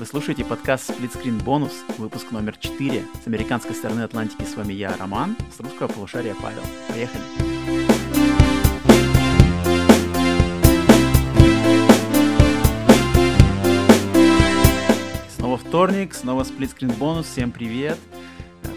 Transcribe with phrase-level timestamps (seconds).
[0.00, 3.04] Вы слушаете подкаст Split Screen Bonus, выпуск номер 4.
[3.22, 6.62] С американской стороны Атлантики с вами я, Роман, с русского полушария Павел.
[6.88, 7.22] Поехали!
[15.36, 17.24] Снова вторник, снова Split Screen Bonus.
[17.24, 17.98] Всем привет!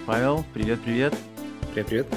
[0.06, 1.16] Павел, привет-привет!
[1.74, 2.08] Привет-привет!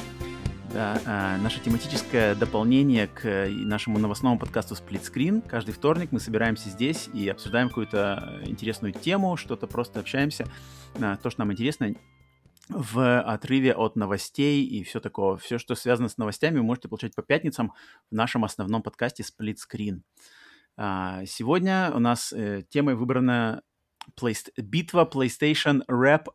[0.76, 5.40] Да, а, наше тематическое дополнение к э, нашему новостному подкасту Split Screen.
[5.48, 10.46] Каждый вторник мы собираемся здесь и обсуждаем какую-то интересную тему, что-то просто общаемся,
[11.00, 11.94] а, то, что нам интересно,
[12.68, 15.38] в отрыве от новостей и все такое.
[15.38, 17.72] Все, что связано с новостями, вы можете получать по пятницам
[18.10, 20.02] в нашем основном подкасте Split Screen.
[20.76, 23.62] А, сегодня у нас э, темой выбрана
[24.20, 24.36] Play...
[24.58, 26.26] битва PlayStation Wrap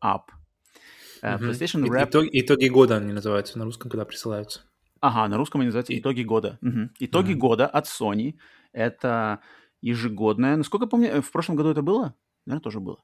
[1.23, 2.09] Uh, PlayStation Wrap...
[2.09, 4.61] Итоги, итоги года они называются на русском, когда присылаются.
[4.99, 6.57] Ага, на русском они называются итоги года.
[6.61, 6.89] Угу.
[6.99, 8.35] Итоги uh года от Sony.
[8.73, 9.39] Это
[9.81, 10.55] ежегодное.
[10.55, 12.15] Насколько я помню, в прошлом году это было?
[12.45, 13.03] Наверное, тоже было.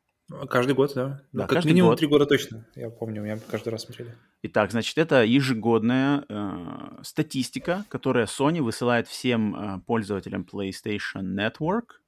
[0.49, 1.21] Каждый год, да.
[1.31, 2.65] да ну, как минимум три года точно.
[2.75, 4.13] Я помню, меня каждый раз смотрели.
[4.43, 12.01] Итак, значит, это ежегодная э, статистика, которая Sony высылает всем э, пользователям PlayStation Network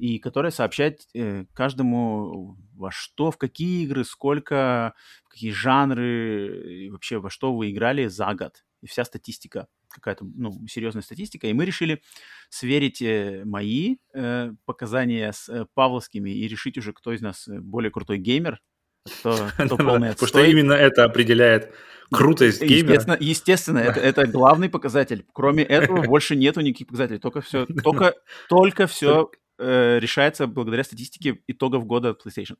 [0.00, 6.90] и которая сообщает э, каждому во что, в какие игры, сколько, в какие жанры и
[6.90, 8.64] вообще во что вы играли за год.
[8.80, 11.48] И вся статистика, какая-то ну, серьезная статистика.
[11.48, 12.00] И мы решили
[12.48, 17.90] сверить э, мои э, показания с э, павловскими и решить уже, кто из нас более
[17.90, 18.58] крутой геймер,
[19.04, 21.74] кто, кто полный Потому что именно это определяет
[22.10, 22.94] крутость геймера.
[22.94, 25.26] Естественно, естественно это, это главный показатель.
[25.34, 27.18] Кроме этого больше нету никаких показателей.
[27.18, 28.14] Только все, только,
[28.48, 29.30] только все
[29.60, 32.56] э, решается благодаря статистике итогов года от PlayStation.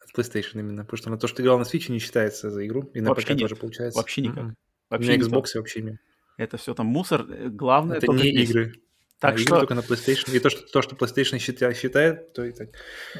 [0.00, 2.66] От PlayStation именно, потому что на то, что ты играл на Switch, не считается за
[2.66, 3.40] игру, и на вообще ПК нет.
[3.40, 3.98] тоже получается.
[3.98, 4.44] Вообще никак.
[4.44, 4.54] Mm-hmm.
[4.90, 5.96] Вообще на Xbox вообще нет.
[6.36, 7.26] Это все там мусор.
[7.28, 8.50] Э, главное это не здесь.
[8.50, 8.74] игры.
[9.18, 9.60] Так а что...
[9.60, 10.34] только на PlayStation.
[10.34, 12.70] И то, что, то, что PlayStation считает, считает то и так.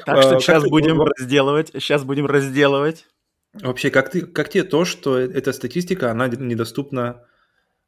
[0.05, 1.05] Так что а, сейчас будем ты...
[1.05, 1.69] разделывать.
[1.69, 3.07] Сейчас будем разделывать.
[3.53, 7.25] Вообще, как, ты, как тебе то, что э, эта статистика, она недоступна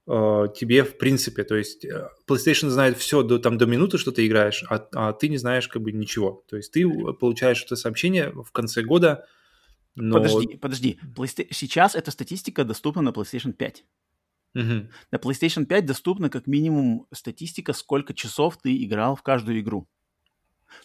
[0.07, 1.43] тебе в принципе.
[1.43, 5.13] То есть э, PlayStation знает все до, там, до минуты, что ты играешь, а, а
[5.13, 6.43] ты не знаешь как бы ничего.
[6.47, 9.25] То есть ты получаешь это сообщение в конце года,
[9.95, 10.17] но...
[10.17, 10.99] Подожди, подожди.
[11.15, 11.47] Playsta...
[11.51, 13.85] Сейчас эта статистика доступна на PlayStation 5.
[14.55, 14.63] Угу.
[15.11, 19.87] На PlayStation 5 доступна как минимум статистика, сколько часов ты играл в каждую игру.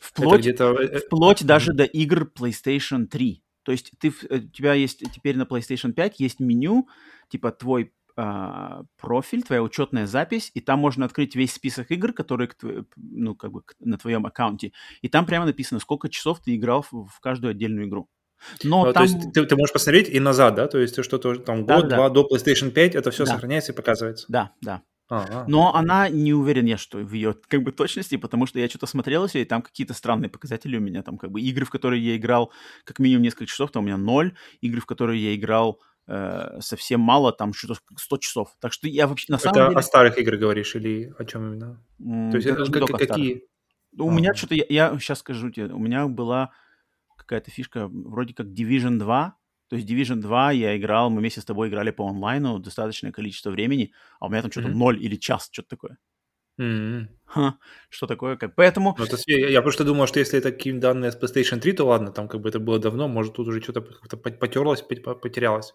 [0.01, 3.43] Вплоть, э, вплоть даже до игр PlayStation 3.
[3.65, 6.89] То есть ты, у тебя есть теперь на PlayStation 5 есть меню,
[7.29, 12.51] типа твой профиль, твоя учетная запись, и там можно открыть весь список игр, которые
[12.97, 14.73] ну, как бы на твоем аккаунте.
[15.03, 18.09] И там прямо написано, сколько часов ты играл в, каждую отдельную игру.
[18.65, 19.07] Но а, там...
[19.07, 20.67] То есть ты, ты можешь посмотреть и назад, да?
[20.67, 22.15] То есть что-то там да, год-два да.
[22.15, 23.33] до PlayStation 5, это все да.
[23.33, 24.27] сохраняется и показывается?
[24.29, 24.83] Да, да.
[25.49, 28.87] Но она не уверен я, что в ее как бы точности, потому что я что-то
[28.87, 32.17] смотрел и там какие-то странные показатели у меня, там как бы игры, в которые я
[32.17, 32.53] играл
[32.85, 37.01] как минимум несколько часов, там у меня ноль, игры, в которые я играл э, совсем
[37.01, 38.57] мало, там что-то 100 часов.
[38.61, 39.79] Так что я вообще на самом это деле...
[39.79, 41.85] о старых играх говоришь или о чем именно?
[42.01, 43.45] Mm, То есть это как, какие?
[43.93, 44.15] Ну, у а.
[44.15, 46.51] меня что-то, я, я сейчас скажу тебе, у меня была
[47.17, 49.37] какая-то фишка вроде как Division 2,
[49.69, 53.51] то есть Division 2 я играл, мы вместе с тобой играли по онлайну достаточное количество
[53.51, 54.75] времени, а у меня там что-то mm-hmm.
[54.75, 55.99] 0 или час, что-то такое.
[56.61, 57.07] Mm-hmm.
[57.25, 57.55] Ха,
[57.89, 58.95] что такое, как поэтому...
[58.99, 61.73] Ну, то есть, я, я просто думал, что если это какие данные с PlayStation 3,
[61.73, 65.73] то ладно, там как бы это было давно, может тут уже что-то как-то потерлось, потерялось.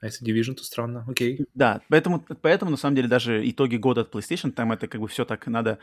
[0.00, 1.04] А если Division, то странно.
[1.08, 1.46] Окей.
[1.54, 5.08] Да, поэтому, поэтому на самом деле даже итоги года от PlayStation, там это как бы
[5.08, 5.78] все так надо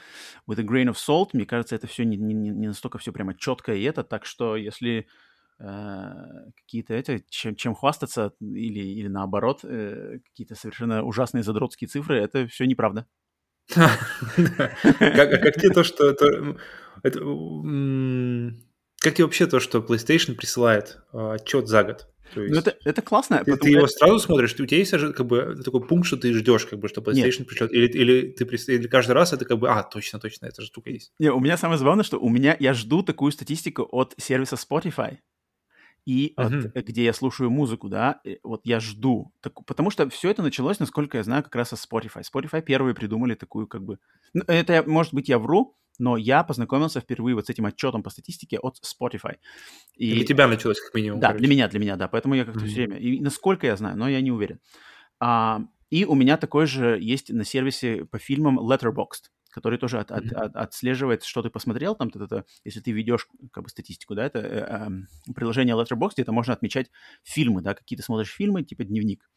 [0.47, 1.29] with a grain of salt.
[1.33, 4.55] Мне кажется, это все не, не, не настолько все прямо четко и это, так что
[4.55, 5.07] если
[5.59, 6.13] э,
[6.55, 12.47] какие-то эти, чем, чем хвастаться или, или наоборот, э, какие-то совершенно ужасные задротские цифры, это
[12.47, 13.07] все неправда.
[13.73, 16.57] Как тебе то, что это...
[17.03, 22.07] Как тебе вообще то, что PlayStation присылает а, отчет за год?
[22.33, 23.43] То есть, ну, это, это классно.
[23.43, 26.65] Ты, ты его сразу смотришь, у тебя есть как бы такой пункт, что ты ждешь,
[26.65, 27.47] как бы, что PlayStation Нет.
[27.47, 30.91] пришлет, или, или ты или каждый раз это как бы, а, точно, точно, эта штука
[30.91, 31.11] есть.
[31.19, 35.17] Не, у меня самое забавное, что у меня, я жду такую статистику от сервиса Spotify,
[36.05, 36.71] и uh-huh.
[36.73, 40.79] от, где я слушаю музыку, да, вот я жду, так, потому что все это началось,
[40.79, 42.23] насколько я знаю, как раз с Spotify.
[42.23, 43.99] Spotify первые придумали такую как бы,
[44.33, 48.09] ну, это, может быть, я вру, но я познакомился впервые вот с этим отчетом по
[48.09, 49.35] статистике от Spotify.
[49.95, 50.13] И...
[50.13, 51.19] Для тебя началось как минимум.
[51.19, 51.39] Да, короче.
[51.39, 52.07] для меня, для меня, да.
[52.07, 52.67] Поэтому я как-то mm-hmm.
[52.67, 54.59] все время, и насколько я знаю, но я не уверен.
[55.19, 55.61] А,
[55.91, 60.31] и у меня такой же есть на сервисе по фильмам Letterboxd который тоже от, от,
[60.31, 64.39] от, отслеживает, что ты посмотрел, там, это, если ты ведешь как бы статистику, да, это
[64.39, 64.89] э,
[65.27, 66.89] э, приложение Letterboxd, где это можно отмечать
[67.23, 69.29] фильмы, да, какие ты смотришь фильмы, типа дневник.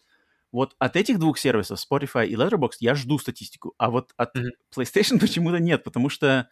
[0.53, 4.51] Вот от этих двух сервисов, Spotify и Letterboxd, я жду статистику, а вот от mm-hmm.
[4.77, 6.49] PlayStation почему-то нет, потому что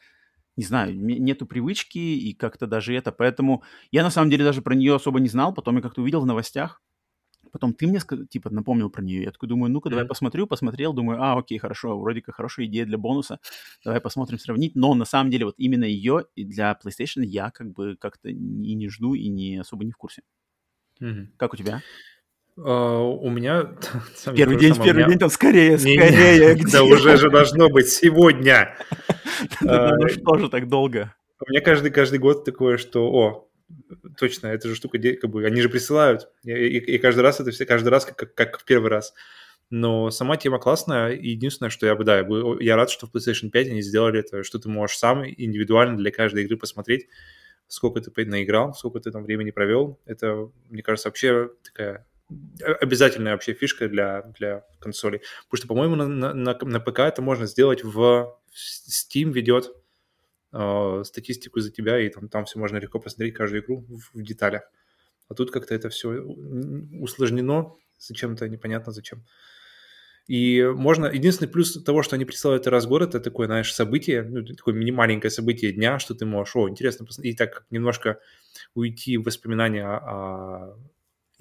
[0.57, 3.11] не знаю, нету привычки и как-то даже это.
[3.11, 5.55] Поэтому я на самом деле даже про нее особо не знал.
[5.55, 6.83] Потом я как-то увидел в новостях.
[7.53, 8.01] Потом ты мне,
[8.31, 9.25] типа, напомнил про нее.
[9.25, 10.47] Я такой думаю, ну-ка, давай посмотрю.
[10.47, 13.39] Посмотрел, думаю, а, окей, хорошо, вроде как хорошая идея для бонуса.
[13.85, 14.75] Давай посмотрим, сравнить.
[14.75, 18.89] Но на самом деле вот именно ее для PlayStation я как бы как-то и не
[18.89, 20.23] жду, и не особо не в курсе.
[20.99, 21.33] Мгм.
[21.37, 21.83] Как у тебя?
[22.57, 23.67] А, у меня...
[24.35, 24.89] Первый день, самое.
[24.91, 26.55] Первый меня- день там скорее, скорее.
[26.57, 28.77] где Да уже же должно быть сегодня.
[29.67, 31.15] А, Ну что же так долго?
[31.41, 33.49] У меня каждый, каждый год такое, что, о,
[34.19, 36.29] точно, эта же штука, как бы, они же присылают.
[36.45, 39.15] И, и- и каждый раз это все, каждый раз как, как, в первый раз.
[39.71, 41.11] Но сама тема классная.
[41.13, 43.83] И Единственное, что я бы, да, я, бы- я рад, что в PlayStation 5 они
[43.83, 47.09] сделали это, что ты можешь сам индивидуально для каждой игры посмотреть,
[47.69, 49.99] сколько ты наиграл, сколько ты там времени провел.
[50.05, 52.07] Это, мне кажется, вообще такая
[52.81, 55.21] обязательная вообще фишка для, для консолей.
[55.49, 58.39] Потому что, по-моему, на, на- на ПК это можно сделать в...
[58.55, 59.75] Steam ведет
[60.53, 64.23] э, статистику за тебя, и там, там все можно легко посмотреть каждую игру в, в
[64.23, 64.63] деталях.
[65.29, 69.25] А тут как-то это все усложнено, зачем-то непонятно зачем.
[70.29, 71.07] И можно...
[71.07, 74.75] Единственный плюс того, что они присылают раз в год, это такое, знаешь, событие, ну, такое
[74.75, 78.21] мини-маленькое событие дня, что ты можешь, о, интересно, и так немножко
[78.75, 80.79] уйти в воспоминания о,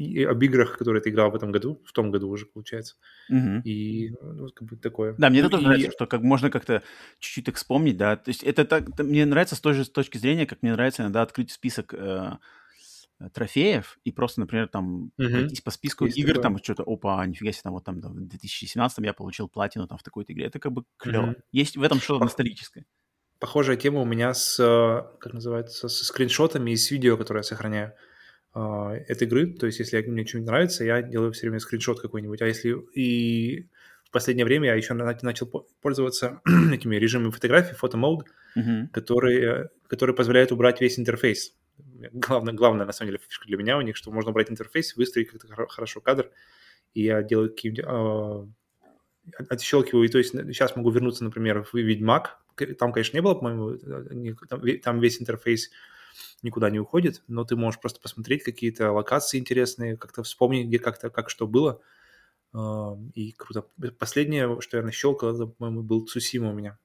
[0.04, 2.96] и об играх, которые ты играл в этом году, в том году уже, получается.
[3.30, 3.62] Мгм.
[3.62, 5.16] И ну, как бы такое.
[5.18, 6.82] Да, мне Ну, это тоже и- нравится, что как можно как-то
[7.20, 8.16] чуть-чуть так вспомнить, да.
[8.16, 11.02] То есть это так, это мне нравится с той же точки зрения, как мне нравится
[11.04, 12.38] иногда открыть список э,
[13.34, 15.32] трофеев и просто, например, там Мгм.
[15.32, 16.42] пройтись по списку Есть игр, такое.
[16.44, 19.98] там что-то, опа, нифига себе, там вот там да, в 2017 я получил платину там
[19.98, 20.46] в такой-то игре.
[20.48, 21.28] Это как бы клево.
[21.28, 21.36] Мгм.
[21.52, 22.86] Есть в этом что-то ностальгическое.
[23.40, 27.44] Похожая тема у меня с, э, как называется, со скриншотами и с видео, которые я
[27.44, 27.94] сохраняю
[28.54, 29.54] а, этой игры.
[29.54, 32.42] То есть, если мне что-нибудь нравится, я делаю все время скриншот какой-нибудь.
[32.42, 33.68] А если и
[34.04, 36.42] в последнее время я еще на- начал по- пользоваться
[36.74, 38.26] этими режимами фотографий, фотомод,
[38.56, 38.90] Мгм.
[38.90, 41.56] которые, которые позволяют убрать весь интерфейс.
[42.12, 45.30] Главное, главное, на самом деле, фишка для меня у них, что можно убрать интерфейс, выстроить
[45.30, 46.30] как-то хоро- хорошо кадр,
[46.94, 47.86] и я делаю какие-нибудь...
[47.88, 48.48] а,
[49.38, 52.40] от- отщелкиваю, и то есть сейчас могу вернуться, например, в Ведьмак.
[52.78, 55.72] Там, конечно, не было, по-моему, э, там весь интерфейс
[56.42, 61.10] никуда не уходит, но ты можешь просто посмотреть какие-то локации интересные, как-то вспомнить, где как-то,
[61.10, 61.82] как что было.
[62.54, 63.66] А, И круто.
[63.98, 66.78] Последнее, что я нащелкал, это, по-моему, был Цусима у меня.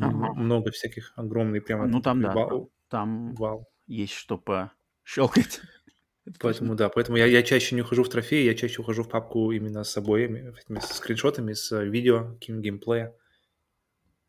[0.00, 0.32] Ага.
[0.34, 1.86] Много всяких, огромный прямо.
[1.86, 3.68] Ну там, да, вау, там вау.
[3.86, 5.60] есть что пощелкать.
[6.40, 9.52] Поэтому, да, поэтому я, я чаще не ухожу в трофеи, я чаще ухожу в папку
[9.52, 13.14] именно с этими с скриншотами, с э, видео, каким геймплея.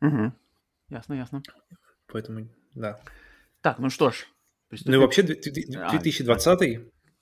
[0.01, 0.33] Мгм.
[0.89, 1.41] Ясно, ясно.
[2.07, 2.99] Поэтому, да.
[3.65, 4.27] Так, ну что ж.
[4.27, 4.99] Ну и приступим.
[5.01, 6.81] вообще две- две- две- А, 2020,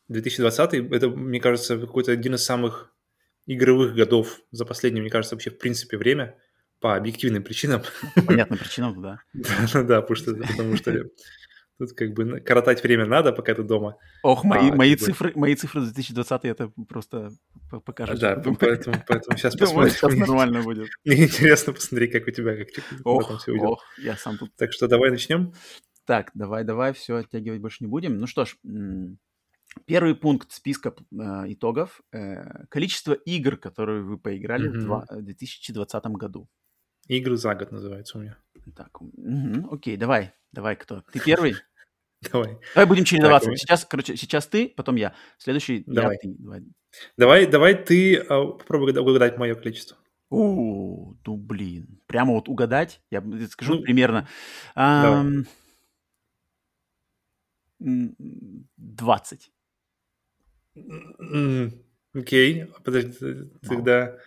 [0.09, 2.93] 2020 это, мне кажется, какой-то один из самых
[3.45, 6.37] игровых годов за последнее, мне кажется, вообще в принципе время
[6.81, 7.81] по объективным причинам.
[8.27, 9.19] Понятно, причина, да.
[9.73, 11.05] Да, да, потому что, потому что
[11.79, 13.95] тут как бы коротать время надо, пока ты дома.
[14.21, 17.29] Ох, мои, А, мои как бы- цифры, мои цифры за 2020 это просто
[17.85, 18.19] покажет.
[18.19, 20.19] Да, поэтому, поэтому сейчас посмотрим.
[20.19, 20.89] нормально будет.
[21.05, 22.67] Мне интересно посмотреть, как у тебя, как
[23.05, 23.65] Ох, все уйдет.
[23.69, 24.53] ох, я сам тут.
[24.57, 25.53] Так что давай начнем.
[26.05, 28.17] Так, давай, давай, все, оттягивать больше не будем.
[28.19, 28.55] Ну что ж,
[29.85, 32.01] первый пункт списка э, итогов.
[32.11, 36.47] э, количество игр, которые вы поиграли два- в 2020 году.
[37.07, 38.37] Игры за год называется у меня.
[38.75, 41.01] Так, мгм, окей, давай, давай, кто?
[41.11, 41.55] Ты первый?
[42.31, 42.57] Давай.
[42.73, 43.49] Давай будем чередоваться.
[43.49, 45.13] меня- Сейчас, короче, сейчас ты, потом я.
[45.37, 46.13] Следующий Давай.
[46.15, 46.35] я, ты.
[46.39, 46.63] Давай.
[47.17, 49.97] Давай, давай ты а, попробуй угада- угадать мое количество.
[50.29, 54.25] У, ну блин, прямо вот угадать, я скажу Ну, примерно.
[54.73, 55.43] давай.
[57.83, 59.51] Ам, м, 20.
[60.75, 61.73] М,
[62.15, 64.17] Окей, подожди, т- тогда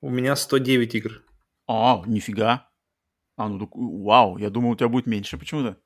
[0.00, 1.22] у меня 109 игр.
[1.68, 2.68] А, нифига.
[3.36, 5.76] А, ну так, вау, я думал, у тебя будет меньше почему-то.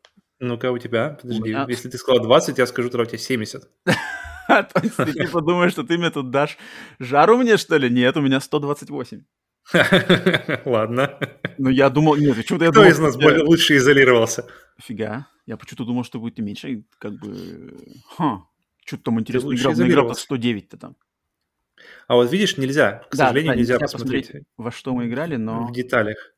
[0.41, 3.71] Ну-ка, у тебя, подожди, меня- если ты сказал 20, я скажу, тогда у тебя 70.
[4.49, 6.57] То есть ты типа думаешь, что ты мне тут дашь
[6.99, 7.91] жару мне, что ли?
[7.91, 9.25] Нет, у меня 128.
[10.65, 11.19] Ладно.
[11.59, 14.47] Ну, я думал, нет, почему-то я Кто думал, из нас более лучше изолировался?
[14.79, 15.27] Фига.
[15.47, 16.85] Я почему-то думал, что будет меньше.
[16.99, 17.75] Как бы...
[18.17, 18.45] Ха.
[18.85, 19.53] Что-то там интересно.
[19.53, 20.27] Играл, изолировался.
[20.35, 20.97] 109-то там.
[22.07, 25.07] А вот видишь, нельзя, к Да, сожалению, да, нельзя нельзя посмотреть посмотреть, во что мы
[25.07, 25.67] играли, но...
[25.67, 26.35] в деталях.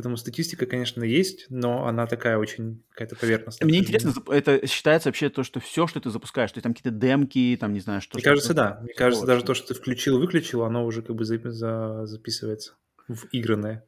[0.00, 3.68] Поэтому статистика, конечно, есть, но она такая очень какая-то поверхностная.
[3.68, 6.98] Мне интересно, это считается вообще то, что все, что ты запускаешь, то есть там какие-то
[6.98, 8.16] демки, там, не знаю, что...
[8.16, 8.80] Мне что- кажется, да.
[8.82, 12.76] Мне кажется, даже то, что ты включил-выключил, оно уже как бы за- за- записывается
[13.08, 13.84] в игранное.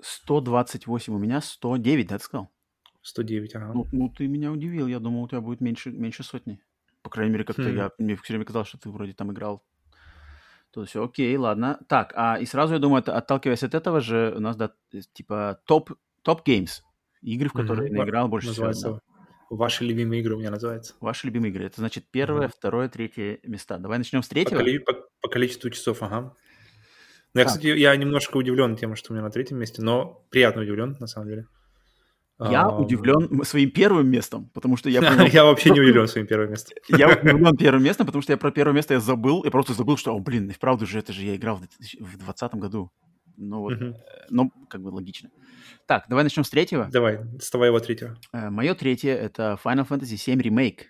[0.00, 2.48] 128, у меня 109, да, ты сказал?
[3.02, 3.72] 109, ага.
[3.74, 6.62] Ну, ну, ты меня удивил, я думал, у тебя будет меньше, меньше сотни.
[7.02, 7.76] По крайней мере, как-то Хм.
[7.76, 9.62] я, мне все время казалось, что ты вроде там играл.
[10.76, 11.80] То все, окей, ладно.
[11.88, 15.58] Так, а и сразу, я думаю, отталкиваясь от этого же, у нас, да, э, типа
[15.64, 15.92] топ,
[16.22, 16.82] Top Games.
[17.22, 18.66] Игры, в которые Ва- наиграл больше всего.
[18.66, 19.00] Называется
[19.48, 20.92] Ваши любимые игры у меня называется.
[21.00, 21.64] Ваши любимые игры.
[21.64, 22.52] Это значит первое, Мгм.
[22.54, 23.78] второе, третье места.
[23.78, 24.58] Давай начнем с По, третьего.
[24.58, 26.34] коли- по- по количеству часов, ага.
[27.32, 30.60] Ну, я, кстати, я немножко удивлен тем, что у меня на третьем месте, но приятно
[30.60, 31.46] удивлен, на самом деле.
[32.38, 36.26] Я Ам, удивлен своим первым местом, потому что я понял, Я вообще не удивлен своим
[36.26, 36.76] первым местом.
[36.88, 39.96] Я удивлен первым местом, потому что я про первое место я забыл, я просто забыл,
[39.96, 42.90] что, о, блин, и вправду же, это же я играл в 2000 в 2020 году.
[43.38, 43.96] Ну вот, Мгм.
[44.30, 45.30] ну, как бы логично.
[45.86, 46.88] Так, давай начнем с третьего.
[46.90, 48.18] Давай, с твоего третьего.
[48.32, 50.80] Мое третье— это Final Fantasy VII Remake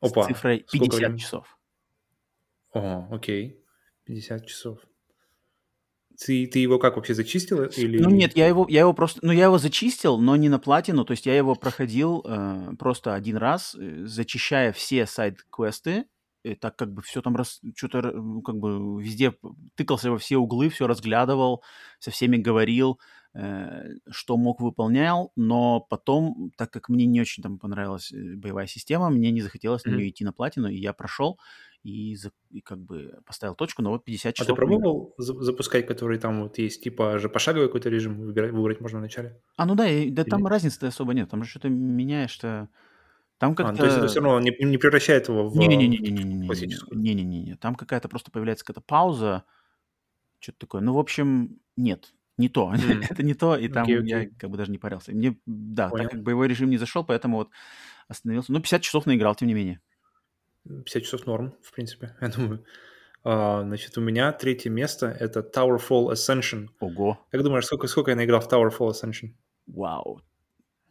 [0.00, 0.22] Опа.
[0.24, 1.18] с цифрой Сколько 50 времени?
[1.18, 1.58] часов.
[2.72, 3.64] О, окей.
[4.04, 4.78] 50 часов.
[6.18, 7.62] Ты, ты его как вообще зачистил?
[7.64, 7.98] Или...
[7.98, 11.04] Ну нет, я его, я его просто, ну я его зачистил, но не на платину,
[11.04, 16.06] то есть я его проходил э, просто один раз, э, зачищая все сайд-квесты,
[16.42, 18.02] и так как бы все там раз, что-то
[18.44, 19.34] как бы везде
[19.74, 21.62] тыкался во все углы, все разглядывал,
[21.98, 23.00] со всеми говорил,
[23.34, 28.66] э, что мог выполнял, но потом, так как мне не очень там понравилась э, боевая
[28.68, 29.98] система, мне не захотелось на Мгм.
[29.98, 31.38] нее идти на платину, и я прошел
[31.86, 34.56] и, за- и как бы поставил точку, но вот 50 А часов.
[34.56, 34.78] ты у меня.
[34.80, 38.98] пробовал за- запускать, который там вот есть, типа же пошаговый какой-то режим выбирать, выбрать можно
[38.98, 39.40] вначале?
[39.56, 41.30] А, ну да, и- да там Или- разницы особо нет.
[41.30, 42.68] Там же что-то меняешь-то...
[43.38, 43.76] Там А, ну, как-то...
[43.78, 46.46] то есть это все равно не, не превращает его в Не-не-не-не-не-не-не.
[46.46, 46.98] классическую.
[46.98, 47.54] Не-не-не.
[47.56, 49.44] Там какая-то просто появляется какая-то пауза,
[50.40, 50.80] что-то такое.
[50.80, 52.72] Ну, в общем, нет, не то.
[52.74, 53.02] М.
[53.08, 54.32] Это не то, и там Окей, я окей.
[54.38, 55.12] как бы даже не парился.
[55.12, 56.04] Мне, да, Понял.
[56.04, 57.50] так как боевой режим не зашел, поэтому вот
[58.08, 58.52] остановился.
[58.52, 59.80] Ну, 50 часов наиграл, тем не менее.
[60.66, 62.64] 50 часов норм, в принципе, я думаю.
[63.24, 66.68] А, значит, у меня третье место— это Towerfall Ascension.
[66.78, 67.18] Ого.
[67.30, 69.34] Как думаешь, сколько, сколько я наиграл в Towerfall Ascension?
[69.66, 70.20] Вау.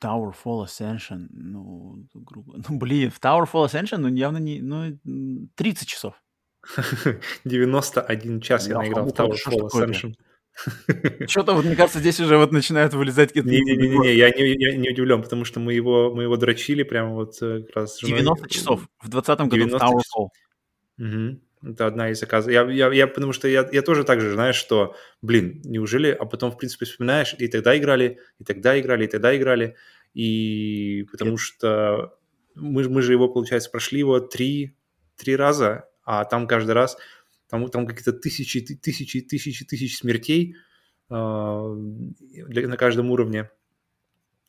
[0.02, 1.28] Towerfall Ascension.
[1.30, 2.56] Ну, грубо.
[2.70, 4.62] Ну, блин, в Towerfall Ascension, ну, явно не...
[4.62, 6.22] Ну, м, 30 часов.
[7.46, 10.12] 91 час я Бляха, наиграл в Towerfall такое-то?
[11.28, 13.50] Что-то вот, мне кажется, здесь уже вот начинают вылезать какие-то...
[13.50, 17.42] Не-не-не, я не, я не удивлен, потому что мы его, мы его дрочили прямо вот
[17.42, 18.20] э, как раз с женой.
[18.20, 18.88] 90 часов.
[19.02, 19.94] В 20 году в 90 часов.
[19.94, 20.28] Towerfall.
[20.98, 21.42] Мгм.
[21.64, 22.52] Это одна из заказов.
[22.52, 26.26] Я, я, я, потому что я, я тоже так же, знаешь, что, блин, неужели, а
[26.26, 29.76] потом, в принципе, вспоминаешь, и тогда играли, и тогда играли, и тогда играли,
[30.14, 32.18] и потому что
[32.54, 34.76] мы, мы же его, получается, прошли его три,
[35.18, 36.98] три раза, а там каждый раз,
[37.50, 40.56] там, там какие-то тысячи, ты- тысячи, тысячи, тысячи смертей
[41.10, 43.50] а, для- на каждом уровне.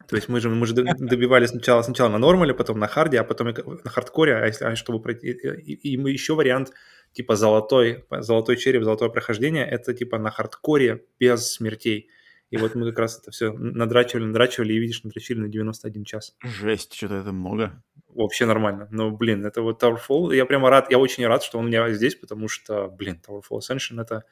[0.08, 3.24] То есть мы же, мы же добивали сначала, сначала на нормале, потом на харде, а
[3.24, 5.30] потом на хардкоре, а если, а чтобы пройти...
[5.30, 6.72] И, и мы еще вариант,
[7.12, 12.08] типа золотой, золотой череп, золотое прохождение, это типа на хардкоре без смертей.
[12.50, 16.36] И вот мы как раз это все надрачивали, надрачивали, и видишь, надрачили на 91 час.
[16.42, 17.82] Жесть, что-то это много.
[18.08, 18.88] Вообще нормально.
[18.90, 20.34] Но, блин, это вот Towerfall.
[20.34, 23.58] Я прямо рад, я очень рад, что он у меня здесь, потому что, блин, Towerfall
[23.58, 24.22] Ascension это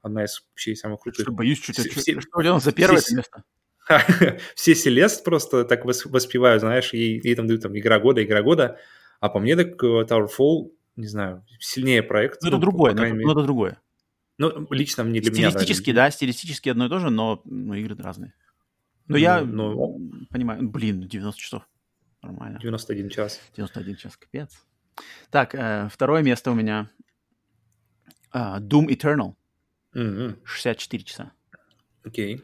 [0.00, 1.24] одна из вообще самых крутых.
[1.24, 1.82] Что боюсь, что-то...
[1.82, 3.44] Все- Что, у тебя за первое все- место?
[4.54, 8.42] все Селест просто так вос- воспевают, знаешь, и, и там дают там игра года, игра
[8.42, 8.78] года.
[9.18, 12.40] А по мне так э, Towerfall, не знаю, сильнее проект.
[12.42, 13.80] Ну, это по другое, но крайней это, ну, это другое.
[14.40, 15.50] Ну, лично мне для меня.
[15.50, 18.32] Стилистически, да, стилистически одно и то же, но ну, игры разные.
[19.06, 21.68] Но Ну, я ну- понимаю, ну, блин, 90 часов.
[22.22, 22.58] Нормально.
[22.58, 23.38] 91 час.
[23.54, 24.64] 91 час, капец.
[25.30, 26.90] Так, э, второе место у меня.
[28.32, 29.34] А, Doom Eternal,
[29.92, 30.38] Мгм.
[30.44, 31.32] 64 часа.
[32.02, 32.42] Окей.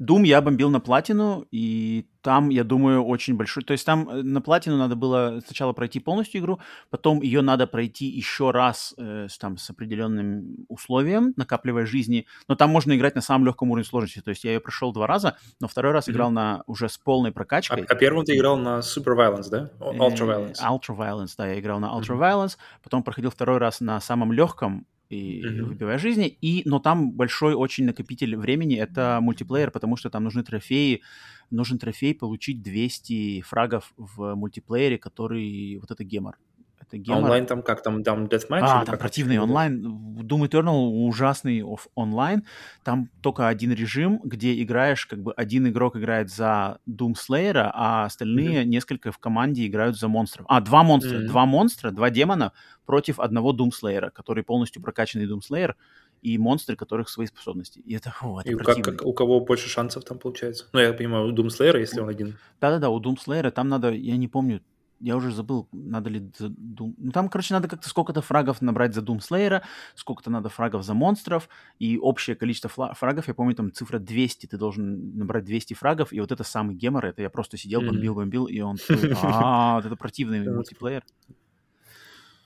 [0.00, 3.62] Doom я бомбил на платину, и там, я думаю, очень большой...
[3.62, 6.58] То есть там э, на платину надо было сначала пройти полностью игру,
[6.90, 12.26] потом ее надо пройти еще раз э, с, там, с определенным условием, накапливая жизни.
[12.48, 14.20] Но там можно играть на самом легком уровне сложности.
[14.20, 16.14] То есть я ее прошел два раза, но второй раз Мгм.
[16.14, 17.84] играл на уже с полной А, прокачкой.
[17.88, 19.70] а первым ты играл на Super Violence, да?
[19.80, 20.56] О- Ultra Э, Violence.
[20.62, 22.22] Ultra Violence, да, я играл на Ultra Мгм.
[22.22, 25.62] Violence, потом проходил второй раз на самом легком и Мгм.
[25.62, 30.42] выбивая жизни, и, но там большой очень накопитель времени, это мультиплеер, потому что там нужны
[30.44, 31.02] трофеи,
[31.50, 36.38] нужен трофей получить 200 фрагов в мультиплеере, который, вот это гемор.
[36.88, 37.22] Это А гемор.
[37.24, 37.82] онлайн там как?
[37.82, 38.60] Там, там Deathmatch?
[38.62, 39.84] А, там как противный онлайн.
[40.22, 42.44] Doom Eternal ужасный оф- онлайн.
[42.84, 48.04] Там только один режим, где играешь, как бы один игрок играет за Doom Slayer, а
[48.04, 50.46] остальные несколько в команде играют за монстров.
[50.48, 51.18] А, два монстра.
[51.18, 51.26] Мгм.
[51.26, 52.52] Два монстра, два демона
[52.84, 55.74] против одного Doom Slayer, который полностью прокачанный Doom Slayer,
[56.22, 57.80] и монстры, которых свои способности.
[57.80, 60.64] И это, фу, это И как, как- у кого больше шансов там получается?
[60.72, 62.36] Ну, я понимаю, у Doom Slayer, если он один.
[62.60, 64.60] Да-да-да, у Doom Slayer там надо, я не помню,
[65.00, 66.94] я уже забыл, надо ли за Doom...
[66.96, 69.62] Ну, там, короче, надо как-то сколько-то фрагов набрать за Doom Slayer,
[69.94, 71.48] сколько-то надо фрагов за монстров,
[71.78, 76.12] и общее количество фла- фрагов, я помню, там цифра 200, ты должен набрать 200 фрагов,
[76.12, 77.92] и вот это самый гемор, это я просто сидел, Мгм.
[77.92, 78.76] бомбил, бомбил, и он...
[79.22, 81.04] А, вот это противный мультиплеер.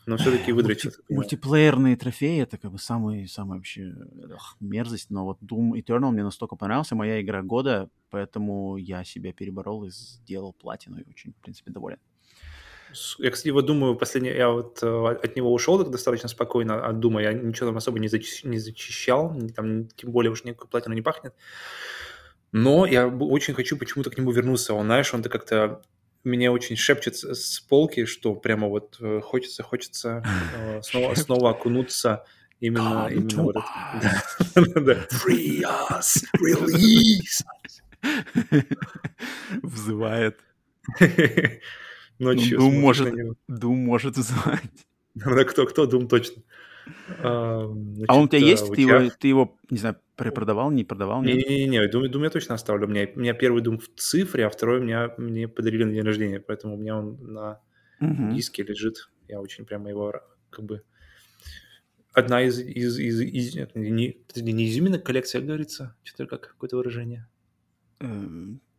[0.07, 0.90] но все-таки выдрочил.
[0.90, 3.95] Мульти- мультиплеерные трофеи это как бы самый, самый вообще
[4.59, 9.85] мерзость, но вот Doom Eternal мне настолько понравился, моя игра года, поэтому я себя переборол
[9.85, 11.99] и сделал платину и очень, в принципе, доволен.
[13.18, 16.99] Я, кстати, вот думаю, последний, я вот э, от него ушел так достаточно спокойно от
[17.00, 20.94] Дума, я ничего там особо не, зачи- не зачищал, там, тем более уж никакой платину
[20.94, 21.35] не пахнет.
[22.52, 24.75] Но я очень хочу почему-то к нему вернуться.
[24.75, 25.82] Он, знаешь, он-то как-то
[26.25, 30.23] меня очень шепчет с, полки, что прямо вот э, хочется, хочется
[30.54, 32.25] э, снова, снова окунуться
[32.61, 33.64] именно, Come именно to в этот...
[34.75, 35.06] Да, да.
[35.11, 37.44] Free us, release.
[39.62, 40.40] Взывает.
[42.20, 44.86] Ну, Ну, Doom может, это не- Doom может взывать.
[45.14, 46.42] Да, кто, кто, Doom точно.
[47.22, 47.64] А,
[48.08, 48.68] А он у тебя есть?
[48.70, 51.22] у Ты тебя- его, ты его, не знаю, препродавал, не продавал?
[51.22, 52.86] Не-не-не, Doom, Doom я точно оставлю.
[52.86, 56.02] У меня, у меня первый Doom в цифре, а второй меня, мне подарили на день
[56.04, 57.60] рождения, поэтому у меня он на
[58.34, 59.10] диске лежит.
[59.28, 60.12] Я очень прямо его
[60.50, 60.82] как бы...
[62.12, 62.58] Одна из...
[62.58, 65.96] из, из, из- не, не изюминок коллекции, как говорится?
[66.02, 67.28] Что-то как какое-то выражение.
[68.00, 68.06] Э,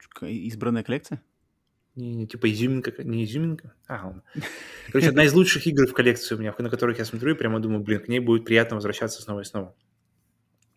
[0.09, 1.21] к- Избранная коллекция?
[2.01, 3.73] Не, не, типа изюминка, не изюминка.
[3.87, 4.23] А, ладно.
[4.91, 7.59] Короче, одна из лучших игр в коллекции у меня, на которых я смотрю и прямо
[7.59, 9.75] думаю, блин, к ней будет приятно возвращаться снова и снова.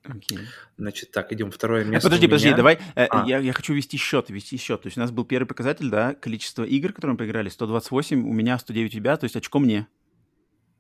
[0.03, 0.39] Окей.
[0.77, 1.51] Значит, так, идем.
[1.51, 2.57] Второе А, место подожди, у подожди, меня.
[2.59, 2.79] давай.
[2.95, 3.27] э, А.
[3.27, 4.83] Я, я хочу вести счет, вести счет.
[4.83, 8.33] То есть у нас был первый показатель, да, количество игр, которые мы поиграли, 128, у
[8.35, 9.87] меня 109 у тебя, то есть очко мне.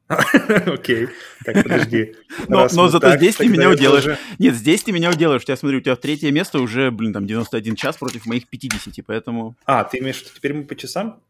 [0.66, 1.08] Окей.
[1.44, 2.14] Так, подожди.
[2.48, 4.04] Но- но зато так, здесь ты меня я уделаешь.
[4.04, 5.42] тоже- Нет, здесь ты меня уделаешь.
[5.42, 9.04] У тебя, смотри, у тебя третье место уже, блин, там 91 час против моих 50,
[9.06, 9.56] поэтому...
[9.64, 11.20] А, ты имеешь виду, теперь мы по часам?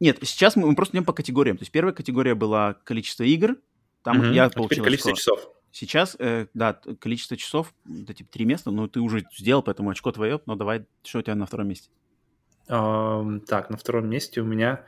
[0.00, 1.56] Нет, сейчас мы, мы просто идем по категориям.
[1.56, 3.56] То есть первая категория была количество игр,
[4.02, 4.32] там Мгм.
[4.32, 5.20] я А получил количество очко.
[5.20, 5.48] часов.
[5.70, 10.10] Сейчас, э, да, количество часов, это типа три места, но ты уже сделал, поэтому очко
[10.10, 11.88] твое, но давай, что у тебя на втором месте?
[12.68, 14.84] Ам, Так, на втором месте у меня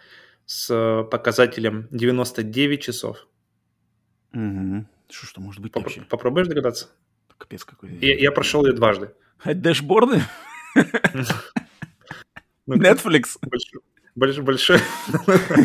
[0.46, 3.26] с показателем 99 часов.
[4.32, 4.86] Угу.
[5.10, 6.00] Что, что может быть Попро- вообще?
[6.02, 6.88] Попробуешь догадаться?
[7.38, 7.96] Капец какой.
[8.00, 9.12] Я, я прошел ее дважды.
[9.42, 10.22] А Дэшборды?
[12.66, 13.36] Ну, Netflix?
[13.42, 13.80] Большой,
[14.16, 14.78] больш- большой.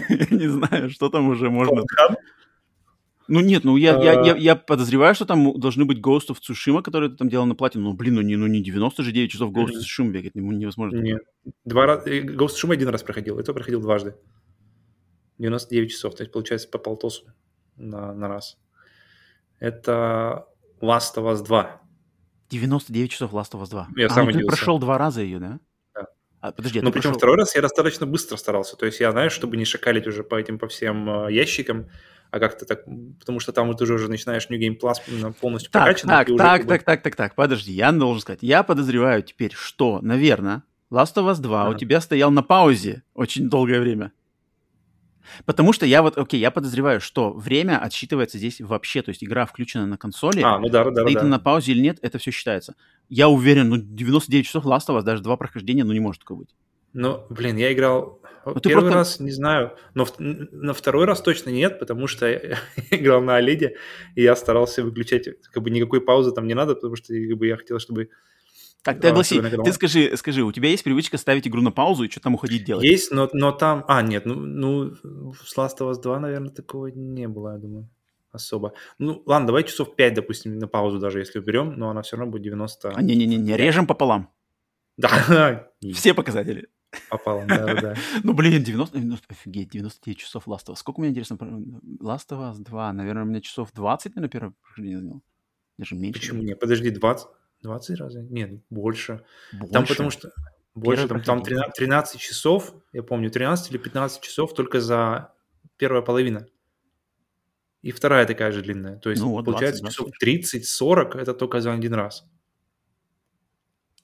[0.10, 1.84] Я не знаю, что там уже можно.
[3.30, 4.38] Ну нет, ну я, я, я, А.
[4.38, 7.86] я подозреваю, что там должны быть Ghost of Tsushima, который ты там делал на платину.
[7.86, 9.80] Ну блин, ну не, ну не 99 часов Ghost of.
[9.80, 10.98] Tsushima бегать ему невозможно.
[11.00, 11.22] Нет.
[11.64, 12.10] Два раза.
[12.10, 14.16] Ghost Shima один раз проходил, это проходил дважды.
[15.40, 17.26] 99 часов, то есть получается по полтосу
[17.78, 18.58] на, на раз.
[19.60, 20.46] Это
[20.82, 21.82] Last of Us 2.
[22.50, 23.88] 99 часов Last of Us 2.
[23.98, 25.60] Я а, сам ну ты прошел два раза ее, да?
[25.94, 26.08] Да.
[26.42, 28.76] А, подожди, а Ну, причем прошел- второй раз я достаточно быстро старался.
[28.76, 31.90] То есть я, знаешь, чтобы не шакалить уже по этим, по всем э, ящикам,
[32.32, 32.86] а как-то так,
[33.20, 36.10] потому что там вот уже, уже начинаешь New Game Plus полностью Так, прокачан.
[36.10, 38.40] так, и уже так, бы- так, так, так, так, подожди, я должен сказать.
[38.42, 41.78] Я подозреваю теперь, что, наверное, Last of Us 2 у Ага.
[41.80, 44.12] тебя стоял на паузе очень долгое время.
[45.46, 49.46] Потому что я вот, окей, я подозреваю, что время отсчитывается здесь вообще, то есть игра
[49.46, 51.24] включена на консоли, А, ну да, да, стоит да.
[51.24, 52.76] на паузе или нет, это все считается.
[53.10, 56.40] Я уверен, ну 99 часов Last of Us, даже два прохождения, ну не может такого
[56.40, 56.56] быть.
[56.94, 61.06] Ну, блин, я играл Ну, ты первый просто- раз, не знаю, но в- на второй
[61.06, 62.58] раз точно нет, потому что я
[62.92, 63.76] играл на Оледе,
[64.16, 67.46] и я старался выключать, как бы никакой паузы там не надо, потому что как бы,
[67.48, 68.10] я хотел, чтобы
[68.84, 71.62] Так, ты А, огласи, особенно, когда ты скажи, скажи, у тебя есть привычка ставить игру
[71.62, 72.86] на паузу и что там уходить делать?
[72.86, 73.84] есть, но, но там...
[73.88, 74.94] А, нет, ну, ну,
[75.34, 77.90] с Last of Us 2, наверное, такого не было, я думаю,
[78.32, 78.74] особо.
[78.98, 82.32] Ну, ладно, давай часов 5, допустим, на паузу даже если уберем, но она все равно
[82.32, 82.94] будет 90...
[82.96, 84.30] А, не-не-не, режем пополам.
[84.96, 86.70] Да, Все показатели.
[87.10, 87.96] попало, да-да-да.
[88.24, 90.78] Ну, блин, 90, 90, офигеть, 99 часов Last of Us.
[90.78, 91.36] Сколько у меня, интересно,
[92.02, 92.94] Last of Us 2?
[92.94, 95.22] Наверное, у меня часов 20, наверное, первое прохождение занял.
[95.78, 96.20] Даже меньше.
[96.20, 96.60] Почему нет?
[96.60, 97.28] Подожди, 20?
[97.62, 98.22] 20 разве?
[98.24, 99.24] Нет, больше.
[99.54, 99.74] Больше.
[99.74, 100.32] Там потому что
[100.76, 101.72] больше, там, там прохождение.
[101.76, 105.34] 13, 13 часов, я помню, 13 или 15 часов только за
[105.78, 106.48] первая половина.
[107.82, 108.98] И вторая такая же длинная.
[108.98, 112.26] То есть, Ну вот, получается, 20, часов 30-40 это только за один раз.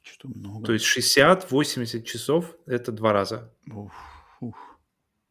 [0.02, 0.66] Что много.
[0.66, 3.52] То есть 60-80 часов это два раза.
[3.72, 3.92] Уф,
[4.40, 4.56] уф.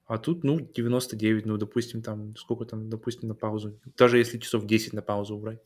[0.06, 3.80] А тут, ну, 99, ну, допустим, там, сколько там, допустим, на паузу.
[3.96, 5.60] Даже если часов 10 на паузу убрать.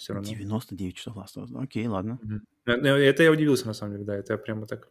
[0.00, 0.26] Все равно.
[0.30, 1.48] 99 часов Last of Us.
[1.50, 2.18] Ну, Окей, ладно.
[2.64, 4.88] Э, э, Это я удивился, на самом деле, да, это я прямо так,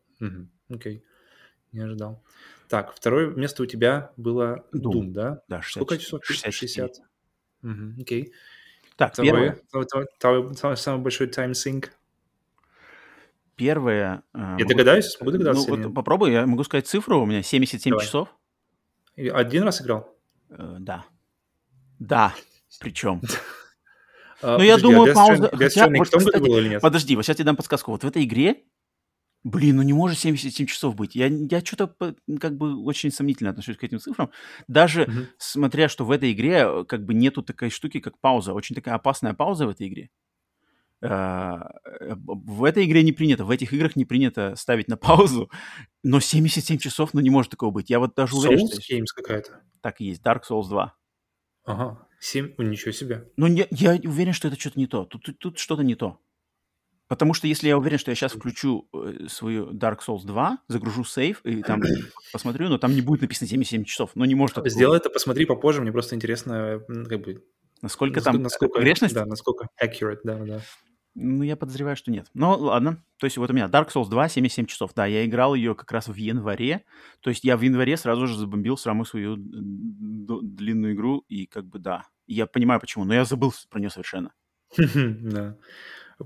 [0.70, 1.04] окей,
[1.72, 2.24] не ожидал.
[2.68, 4.82] Так, второе место у тебя было Doom.
[4.92, 5.42] Doom, да?
[5.48, 6.24] Да, 60, Сколько часов?
[6.24, 6.52] 64.
[6.52, 7.02] 60.
[7.64, 8.34] Мгм, окей.
[8.98, 9.58] Так, первое.
[9.70, 11.92] Второе, твой- твой- твой самый, большой таймсинк.
[13.56, 14.22] Первое.
[14.34, 15.94] э, Я могу- догадаюсь, смогу догадаться Ну, вот нет?
[15.96, 18.06] попробуй, я могу сказать цифру, у меня 77 Давай.
[18.06, 18.30] часов.
[19.18, 20.16] Один раз играл?
[20.50, 21.04] Э, да.
[21.98, 22.36] Да,
[22.80, 23.22] причем.
[24.42, 26.82] А, Ну, я подожди, думаю, а пауза- хотя, вот, кстати, было или нет?
[26.82, 27.92] Подожди, вот сейчас я дам подсказку.
[27.92, 28.64] Вот в этой игре
[29.46, 31.16] Блин, ну не может 77 часов быть.
[31.16, 31.96] Я, я что-то
[32.42, 34.30] как бы очень сомнительно отношусь к этим цифрам.
[34.68, 35.28] Даже Мгм.
[35.38, 38.54] смотря, что в этой игре э, как бы нету такой штуки, как пауза.
[38.54, 40.10] Очень такая опасная пауза в этой игре.
[41.02, 41.70] А,
[42.02, 45.50] э, б- В этой игре не принято, в этих играх не принято ставить на паузу,
[46.04, 47.90] но 77 часов, ну не может такого быть.
[47.90, 49.62] Я вот даже уверен, Souls что Games какая-то.
[49.80, 50.22] так и есть.
[50.22, 50.94] Dark Souls 2.
[51.64, 52.06] Ага.
[52.20, 53.30] 7, о, ничего себе.
[53.38, 55.06] Но не- я уверен, что это что-то не то.
[55.06, 56.20] Тут, тут, тут что-то не то.
[57.08, 61.04] Потому что если я уверен, что я сейчас включу э, свою Dark Souls 2, загружу
[61.04, 61.82] сейв и там
[62.32, 64.12] посмотрю, но там не будет написано 77 часов.
[64.16, 67.44] Но не может такого Сделай это, посмотри попозже, мне просто интересно, как бы,
[67.82, 69.16] Насколько наск- там насколько, погрешность?
[69.16, 70.62] да, насколько accurate, да, да.
[71.22, 72.28] Ну, я подозреваю, что нет.
[72.34, 73.04] Ну, ладно.
[73.18, 74.92] То есть вот у меня Dark Souls 2, 77 часов.
[74.96, 76.86] Да, я играл ее как раз в январе.
[77.20, 81.26] То есть я в январе сразу же забомбил самую свою длинную игру.
[81.28, 82.06] И как бы да.
[82.26, 84.34] Я понимаю почему, но я забыл про нее совершенно.
[84.96, 85.58] Да.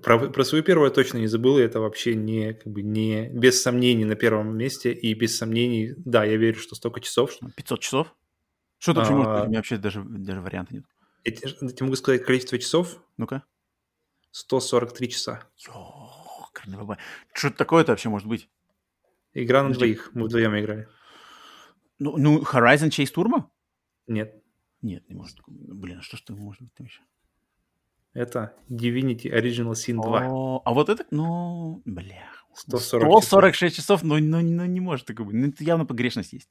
[0.01, 3.29] Про, про свою первую я точно не забыл, и это вообще не, как бы не,
[3.29, 7.47] без сомнений на первом месте, и без сомнений, да, я верю, что столько часов, что
[7.55, 8.15] 500 часов?
[8.79, 9.41] Что тут еще может быть?
[9.41, 9.43] А.
[9.43, 10.85] У меня вообще даже, даже варианта нет.
[11.23, 13.43] я тебе, я тебе могу сказать количество часов, Ну-ка.
[14.33, 15.47] 143 часа.
[17.33, 18.49] Что это такое-то вообще может быть?
[19.33, 19.93] Игра на Подожди.
[19.93, 20.87] двоих, мы вдвоем играли.
[21.99, 23.45] Ну, ну, Horizon Chase Turbo?
[24.07, 24.43] Нет,
[24.81, 25.37] Нет, не может.
[25.47, 27.01] Блин, а что ж это может быть там еще?
[28.13, 30.27] это Divinity Original Sin 2.
[30.27, 32.27] О, а вот это, ну, бля.
[32.55, 35.35] 140 146 часов, ну, ну, ну, не может такого быть.
[35.35, 36.49] Ну, это явно погрешность есть.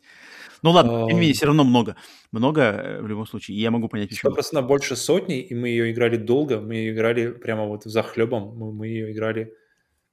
[0.63, 1.97] Ну ладно, тем не менее, все равно много.
[2.33, 3.57] Много э, в любом случае.
[3.57, 4.35] И я могу понять, почему.
[4.35, 8.57] процентов больше сотни, и мы ее играли долго, мы ее играли прямо вот за хлебом,
[8.57, 9.55] мы, мы ее играли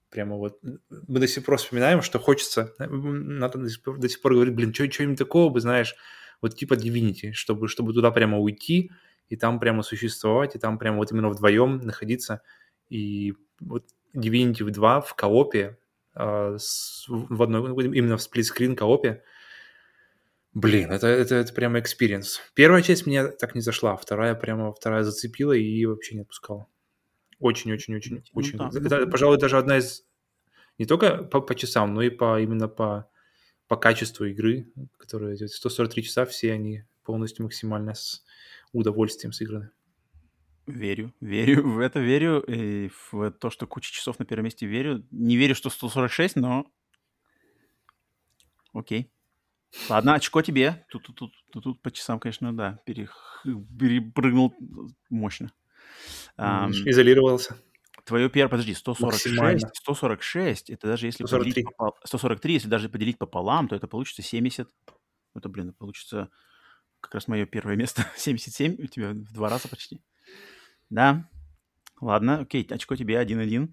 [0.10, 0.60] прямо вот...
[1.08, 4.56] Мы до сих пор вспоминаем, что хочется, надо до сих пор, до сих пор говорить,
[4.56, 5.95] блин, что, что-нибудь такого бы, знаешь,
[6.41, 8.91] вот типа Divinity, чтобы, чтобы туда прямо уйти,
[9.28, 12.41] и там прямо существовать, и там прямо вот именно вдвоем находиться,
[12.89, 15.78] и вот Divinity 2 в коопе,
[16.13, 19.24] а, с- в одной, именно в split-screen коопе,
[20.54, 22.42] Блин, это, это, это прямо experience.
[22.56, 26.65] Первая часть меня так не зашла, вторая прямо, вторая зацепила и вообще не отпускала.
[27.39, 28.58] Очень-очень-очень, Ну очень.
[28.58, 30.06] да, это, ну, пожалуй, даже одна из
[30.80, 33.10] не только по, по часам, но и по именно по,
[33.67, 34.67] по качеству игры,
[34.98, 38.24] которые эти 143 часа, все они полностью максимально с
[38.74, 39.69] удовольствием сыграны.
[40.70, 42.42] Верю, верю, в это верю.
[42.42, 45.06] И в то, что куча часов на первом месте верю.
[45.12, 46.66] Не верю, что 146, но...
[48.74, 49.12] Окей.
[49.90, 50.86] Ладно, очко тебе.
[50.90, 54.56] Тут, тут, тут, тут, тут по часам, конечно, да, перех- перепрыгнул
[55.10, 55.52] мощно.
[56.38, 57.58] Видишь, Изолировался.
[58.06, 59.72] Твое первое, подожди, 146, Максимально.
[59.74, 61.52] 146, это даже если 143.
[61.52, 64.70] поделить попол- 143, если даже поделить пополам, то это получится 70.
[65.36, 66.30] Это, блин, получится
[67.02, 68.06] как раз мое первое место.
[68.18, 70.02] 77, у тебя в два раза почти.
[70.89, 71.30] Да.
[72.02, 73.69] Ладно, окей, очко тебе 1-1.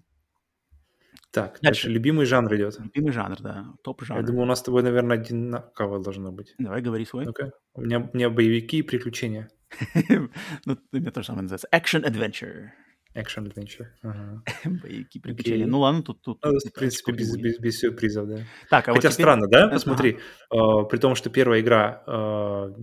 [1.31, 1.61] Так, Дальше.
[1.61, 2.79] дальше любимый жанр идет.
[2.79, 6.55] Любимый жанр, да, топ Я думаю, у нас с тобой, наверное, одинаково должно быть.
[6.57, 7.25] Давай говори свой.
[7.25, 7.51] Ну-ка.
[7.73, 9.49] У меня, у меня боевики и приключения.
[10.65, 11.67] Ну, у меня тоже самое называется.
[11.73, 12.69] Action Adventure.
[13.15, 13.87] Action Adventure.
[14.03, 14.43] Ага.
[14.65, 15.63] Боевики, приключения.
[15.63, 15.71] Окей.
[15.71, 16.21] Ну ладно, тут...
[16.21, 18.37] тут Ну, в принципе, без, без, без сюрпризов, да.
[18.69, 19.65] Так, а вот Хотя теперь- странно, да?
[19.65, 19.73] Ага.
[19.73, 20.57] Посмотри, э,
[20.89, 22.73] при том, что первая игра, э,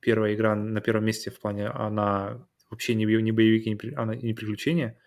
[0.00, 4.14] первая игра на первом месте в плане, она вообще не, не боевик, и не, она
[4.14, 4.98] не приключения.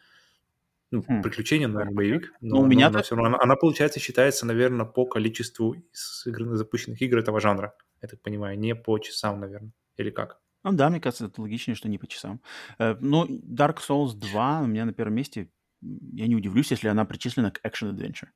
[0.91, 1.23] Ну, Хм.
[1.23, 2.32] приключения, но не боевик.
[2.41, 5.76] Но, Ну, у меня но так- все равно она, она, получается, считается, наверное, по количеству
[5.91, 7.73] сыгранных, запущенных игр этого жанра.
[8.02, 9.71] Я так понимаю, не по часам, наверное.
[9.97, 10.39] Или как?
[10.63, 12.41] Ну да, мне кажется, это логичнее, что не по часам.
[12.80, 15.49] Э, Ну, Dark Souls 2 у меня на первом месте.
[15.82, 18.28] Я не удивлюсь, если она причислена к Action Adventure.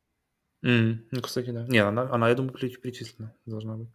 [0.63, 1.65] М, Ну, кстати, да.
[1.67, 3.89] Не, она, она, я думаю, при- причислена должна быть.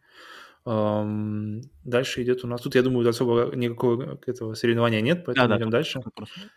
[0.65, 2.61] Дальше идет у нас...
[2.61, 6.01] Тут, я думаю, особо никакого этого соревнования нет, поэтому Да-да, идем тут- дальше.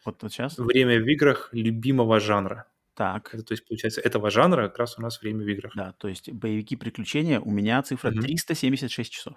[0.06, 0.58] Вот, сейчас.
[0.58, 2.65] Время в играх любимого жанра.
[2.94, 5.74] Так, Это, то есть, получается, этого жанра как раз у нас время в играх.
[5.76, 8.22] да, то есть боевики приключения у меня цифра Мгм.
[8.22, 9.34] 376 часов.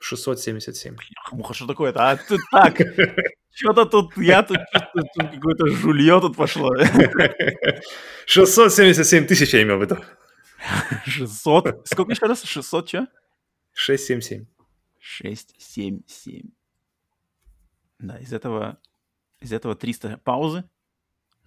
[0.00, 0.96] 677.
[0.96, 2.10] Бляха-муха, что такое-то?
[2.10, 2.76] А ты так,
[3.54, 6.74] что-то тут, я тут чувствую, тут какое-то жулье тут пошло.
[8.26, 9.96] 677 тысяч я имел в виду.
[11.06, 12.42] 600, сколько еще раз?
[12.44, 13.06] 600 что?
[13.74, 14.46] 677.
[14.98, 16.42] 6, 7, 7.
[17.98, 18.78] Да, из этого,
[19.40, 20.64] из этого 300 паузы.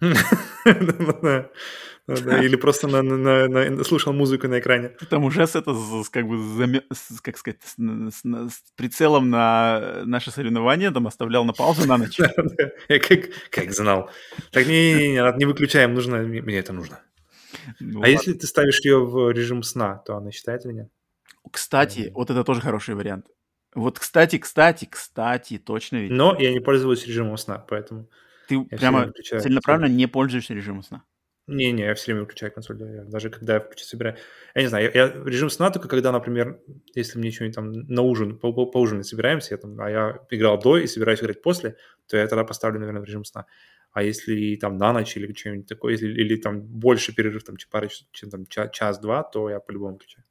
[0.00, 4.90] Или просто слушал музыку на экране.
[5.10, 5.74] Там уже с это,
[6.10, 6.82] как бы,
[7.22, 7.74] как сказать, с,
[8.76, 12.18] прицелом на наше соревнование, там оставлял на паузу на ночь.
[13.50, 14.10] Как, знал.
[14.52, 17.00] Так, не-не-не, не выключаем, нужно, мне это нужно.
[17.80, 20.88] Ну А если ты ставишь ее в режим сна, то она считает или нет?
[21.52, 22.14] Кстати, Мгм.
[22.14, 23.26] вот это тоже хороший вариант.
[23.74, 26.12] Вот, кстати, кстати, кстати, точно ведь.
[26.12, 28.08] Но я не пользуюсь режимом сна, поэтому
[28.46, 31.04] Ты прямо целенаправленно не пользуешься режимом сна.
[31.46, 34.16] Не-не, я все время выключаю консоль, да, я даже когда я включу, собираю.
[34.54, 36.60] Я не знаю, я, я режим сна только когда, например,
[36.94, 40.58] если мне что-нибудь там на ужин, по, по, поужинать собираемся, я там, а я играл
[40.58, 43.46] до и собираюсь играть после, то я тогда поставлю, наверное, в режим сна.
[43.92, 47.88] А если там на ночь или что-нибудь такое, если, или там больше перерыв, там, пара,
[48.12, 50.24] чем там час-два, то я по-любому включаю.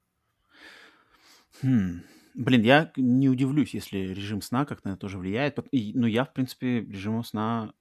[1.62, 2.02] Хм.
[2.36, 5.58] Блин, я не удивлюсь, если режим сна как на это тоже влияет.
[5.72, 7.74] И, ну, я, в принципе, режимом сна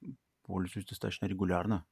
[0.44, 1.84] пользуюсь достаточно регулярно.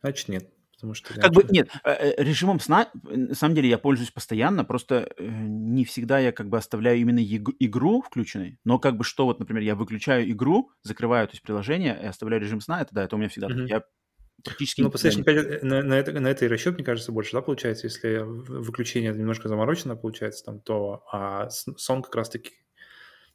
[0.00, 0.52] Значит, нет.
[0.80, 4.64] Потому что как бы нет, э, э, режимом сна, на самом деле, я пользуюсь постоянно,
[4.64, 9.26] просто э, не всегда я как бы оставляю именно игру включенной, но как бы что
[9.26, 13.04] вот, например, я выключаю игру, закрываю то есть приложение и оставляю режим сна, это да,
[13.04, 13.66] это у меня всегда mm-hmm.
[13.66, 13.82] Я
[14.44, 14.80] практически...
[14.80, 17.86] Ну, PlayStation 5 на, на, это, на это и расчет, мне кажется, больше, да, получается,
[17.86, 22.52] если выключение немножко заморочено получается там, то а сон как раз-таки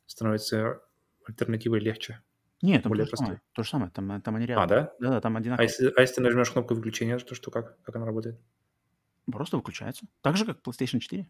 [0.06, 0.82] становится
[1.26, 2.22] альтернативой легче.
[2.62, 3.42] Нет, там более то же самое.
[3.54, 4.64] То же самое, там, там они рядом.
[4.64, 4.94] А, да?
[5.00, 5.64] Да, да, там А одинаково.
[5.64, 7.82] если, а если ты нажмешь кнопку выключения, то что как?
[7.84, 8.40] Как она работает?
[9.32, 10.06] Просто выключается.
[10.22, 11.28] Так же, как PlayStation 4.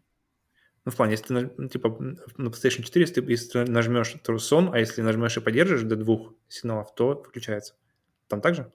[0.84, 1.88] Ну, в плане, если ты, ну, типа,
[2.36, 5.82] на PlayStation 4, если ты, если ты нажмешь то сон, а если нажмешь и поддержишь
[5.82, 7.74] до двух сигналов, то выключается.
[8.28, 8.62] Там так же?
[8.62, 8.70] Э,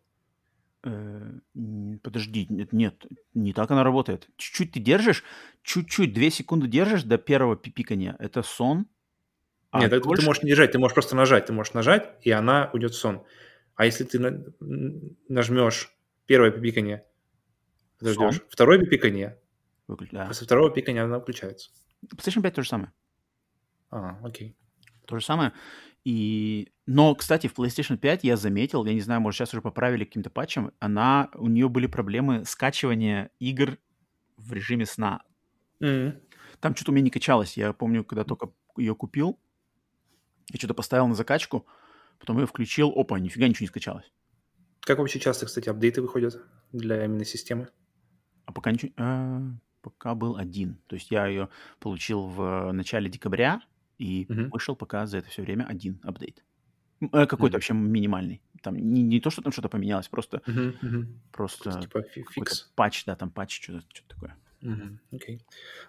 [0.82, 4.28] Подожди, нет, нет, не так она работает.
[4.38, 5.24] Чуть-чуть ты держишь,
[5.62, 8.16] чуть-чуть, две секунды держишь до первого пипикания.
[8.20, 8.88] Это сон,
[9.72, 10.22] а Нет, это больше...
[10.22, 11.46] ты можешь не держать, ты можешь просто нажать.
[11.46, 13.24] Ты можешь нажать, и она уйдет в сон.
[13.76, 14.20] А если ты
[15.30, 17.06] нажмешь первое пипикание,
[18.02, 19.40] ждешь, второе пипикание,
[19.88, 20.10] Выключ...
[20.12, 20.26] да.
[20.26, 21.72] после второго пикания она включается.
[22.06, 22.92] PlayStation 5 то же самое.
[23.90, 24.58] А, окей.
[25.06, 25.54] То же самое.
[26.04, 26.72] И...
[26.88, 30.30] Но, кстати, в PlayStation 5 я заметил, я не знаю, может, сейчас уже поправили каким-то
[30.30, 33.78] патчем, она, у нее были проблемы скачивания игр
[34.38, 35.24] в режиме сна.
[35.82, 36.20] Mm-hmm.
[36.60, 37.58] Там что-то у меня не качалось.
[37.58, 39.40] Я помню, когда только ее купил,
[40.52, 41.66] я что-то поставил на закачку,
[42.20, 44.12] потом ее включил, опа, нифига ничего не скачалось.
[44.82, 47.70] Как вообще часто, кстати, апдейты выходят для именно системы?
[48.46, 48.92] А пока ничего...
[48.98, 49.42] А,
[49.82, 50.82] пока был один.
[50.88, 53.62] То есть я ее получил в начале декабря,
[54.02, 54.50] и uh-huh.
[54.50, 56.44] вышел пока за это все время один апдейт.
[57.02, 57.52] Э, какой-то uh-huh.
[57.54, 58.42] вообще минимальный.
[58.64, 60.42] Там не, не то, что там что-то поменялось, просто.
[60.46, 61.06] Uh-huh.
[61.32, 62.72] просто типа фикс.
[62.76, 64.36] патч, да, там патч, что-то, что-то такое.
[64.64, 65.42] Угу, окей.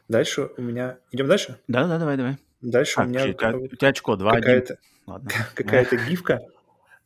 [0.08, 0.98] Дальше у меня...
[1.10, 1.60] Идем дальше?
[1.68, 2.38] Да-да, давай, давай.
[2.62, 3.26] Дальше а, у меня...
[3.26, 4.78] У тебя, у тебя очко 2 Какая-то,
[5.54, 6.40] какая-то гифка,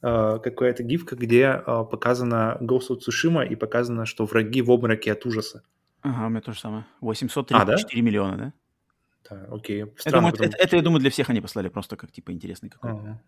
[0.01, 5.11] uh, какая-то гифка, где uh, показана Ghost of Tsushima и показано, что враги в обмороке
[5.11, 5.63] от ужаса.
[6.03, 6.87] Ага, у меня то же самое.
[7.01, 8.01] 834 а, да?
[8.01, 8.53] миллиона, да?
[9.31, 9.85] Да, окей.
[9.97, 10.49] Странно, я думаю, потому...
[10.49, 12.99] это, это, я думаю, для всех они послали просто как, типа, интересный какой-то.
[12.99, 13.23] Ага.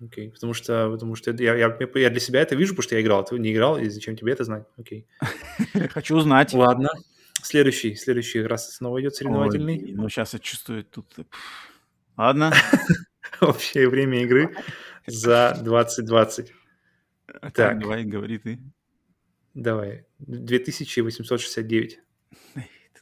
[0.00, 3.00] Окей, потому что, потому что я, я, я для себя это вижу, потому что я
[3.02, 4.64] играл, ты не играл, и зачем тебе это знать?
[4.76, 5.06] Окей.
[5.90, 6.52] Хочу узнать.
[6.52, 6.90] Ладно.
[7.42, 9.78] Следующий, следующий раз снова идет соревновательный.
[9.78, 11.14] Ой, ну, сейчас я чувствую тут...
[12.16, 12.52] Ладно.
[13.40, 14.54] Общее время игры
[15.06, 16.52] за 2020.
[17.26, 18.58] Так, так, давай, говори ты.
[19.54, 20.04] Давай.
[20.18, 22.00] 2869.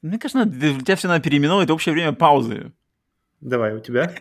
[0.02, 1.70] Мне кажется, у тебя все надо переименовывать.
[1.70, 2.72] Общее время паузы.
[3.40, 4.14] Давай, у тебя?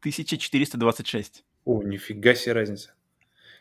[0.00, 1.44] 1426.
[1.64, 2.94] О, нифига себе разница.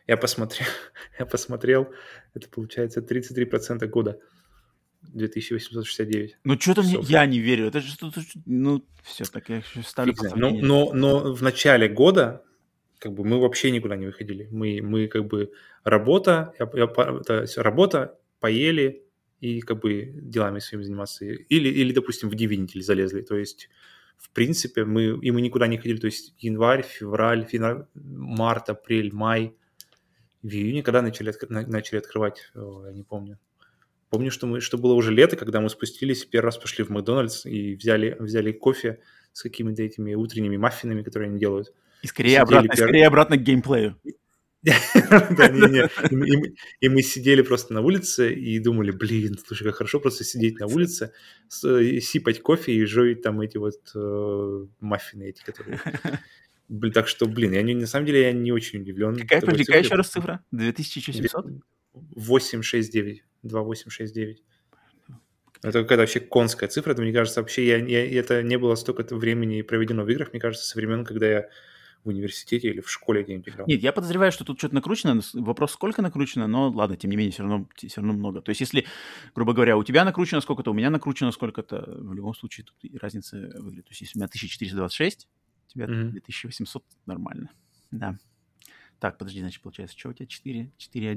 [0.08, 0.68] Я посмотрел,
[1.20, 1.94] я посмотрел,
[2.34, 4.20] это получается 33% года.
[5.02, 6.38] 2869.
[6.44, 7.00] Ну, что-то мне...
[7.04, 7.68] Я не верю.
[7.68, 8.22] Это же что-то...
[8.46, 12.44] Ну, все, так я ставлю но, но, но в начале года
[13.00, 14.48] как бы мы вообще никуда не выходили.
[14.52, 15.52] Мы, мы как бы
[15.84, 19.04] работа, я, я, это работа, поели
[19.42, 21.26] и как бы делами своими заниматься.
[21.26, 23.22] Или, или допустим, в Divinity залезли.
[23.22, 23.70] То есть,
[24.18, 25.98] в принципе, мы, и мы никуда не ходили.
[25.98, 29.56] То есть, январь, февраль, февраль март, апрель, май.
[30.42, 33.38] В июне, когда начали, начали открывать, я не помню,
[34.10, 37.46] Помню, что, мы, что было уже лето, когда мы спустились, первый раз пошли в Макдональдс
[37.46, 39.00] и взяли, взяли кофе
[39.34, 41.72] с какими-то этими утренними маффинами, которые они делают.
[42.02, 44.00] И скорее, обратно, скорее обратно к геймплею.
[46.82, 50.68] И мы сидели просто на улице и думали, блин, слушай, как хорошо просто сидеть на
[50.68, 51.14] улице,
[51.50, 55.80] сипать кофе и жевать там эти вот э, маффины эти, которые...
[56.94, 59.18] Так что, блин, я на самом деле я не очень удивлен.
[59.18, 60.44] Какая, какая еще раз цифра?
[60.52, 61.48] 2700?
[61.94, 63.24] 869.
[63.42, 64.44] 2869.
[65.64, 66.92] Это какая-то вообще конская цифра.
[66.92, 70.40] Это, мне кажется, вообще я, я, это не было столько времени проведено в играх, мне
[70.40, 71.50] кажется, со времен, когда я
[72.04, 73.68] в университете или в школе где-нибудь играл.
[73.68, 75.20] Нет, я подозреваю, что тут что-то накручено.
[75.34, 78.42] Вопрос, сколько накручено, но ладно, тем не менее, все равно, все равно много.
[78.42, 78.86] То есть, если,
[79.36, 83.38] грубо говоря, у тебя накручено сколько-то, у меня накручено сколько-то, в любом случае тут разница
[83.58, 83.86] выглядит.
[83.86, 85.28] То есть, если у меня 1426,
[85.68, 86.12] у тебя mm-hmm.
[86.12, 87.52] 2800, нормально.
[87.92, 88.18] Да.
[89.00, 91.10] Так, подожди, значит, получается, что у тебя 4, 4,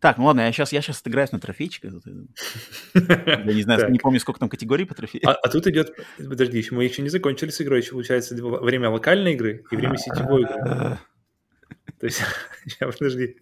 [0.00, 1.84] так, ну ладно, я сейчас, я сейчас отыграюсь на трофейчик.
[2.94, 5.28] Я не знаю, не помню, сколько там категорий по трофею.
[5.28, 8.90] А, а тут идет, подожди, еще, мы еще не закончили с игрой, еще получается время
[8.90, 10.98] локальной игры и время сетевой игры.
[12.00, 12.20] То есть,
[12.66, 13.36] сейчас, подожди,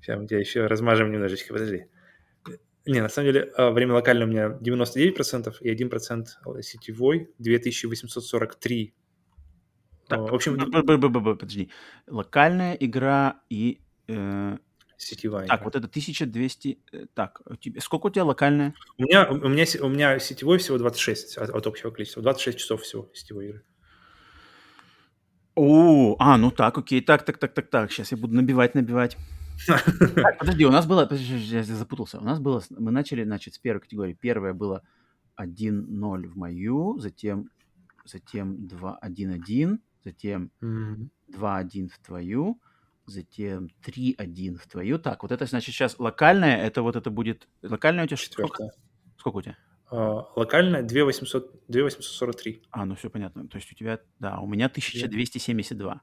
[0.00, 1.86] сейчас мы тебя еще размажем немножечко, подожди.
[2.86, 8.94] Не, на самом деле, а, время локальное у меня 99% и 1% сетевой 2843.
[10.08, 11.70] Так, А, В общем, подожди.
[12.08, 13.80] Локальная игра и...
[15.00, 15.46] э, сетевая.
[15.46, 16.78] так, вот это 1200...
[16.92, 18.74] э, Так, у тебя- сколько у тебя локальная?
[18.98, 22.22] У меня, у меня, у меня сетевой всего 26 от, от общего количества.
[22.22, 23.62] 26 часов всего сетевой игры.
[25.56, 27.00] О, а, ну так, окей.
[27.00, 27.90] Так, так, так, так, так.
[27.92, 29.16] Сейчас я буду набивать, набивать.
[29.66, 31.04] Так, подожди, у нас было...
[31.04, 32.18] подожди, я запутался.
[32.18, 32.62] У нас было...
[32.70, 34.14] Мы начали, значит, с первой категории.
[34.14, 34.82] Первая была
[35.38, 37.50] 1-0 в мою, затем,
[38.06, 41.10] затем 2-1-1, затем Мгм.
[41.30, 42.58] 2-1 в твою,
[43.10, 44.98] затем 3-1 в твою.
[44.98, 47.48] Так, вот это, значит, сейчас локальная, это вот это будет...
[47.62, 48.48] Локальная у тебя что- сколько?
[48.64, 48.72] Четвертая.
[49.18, 49.56] Сколько у тебя?
[49.90, 52.62] А, Локальная 2800, 2843.
[52.70, 53.48] А, ну все понятно.
[53.48, 56.00] То есть у тебя, да, у меня 1272.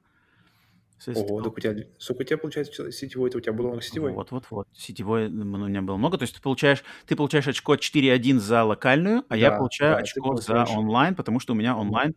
[1.00, 1.84] Соответственно, Ого, так у тебя...
[1.98, 3.28] Сколько у тебя получается сетевой?
[3.28, 4.12] Это у тебя было много сетевой?
[4.12, 4.66] Вот, вот, вот.
[4.72, 6.18] Сетевой м, у меня было много.
[6.18, 9.98] То есть ты получаешь, ты получаешь очко 4-1 за локальную, а я Да, получаю да,
[10.02, 10.68] очко получаешь.
[10.68, 12.16] за онлайн, потому что у меня онлайн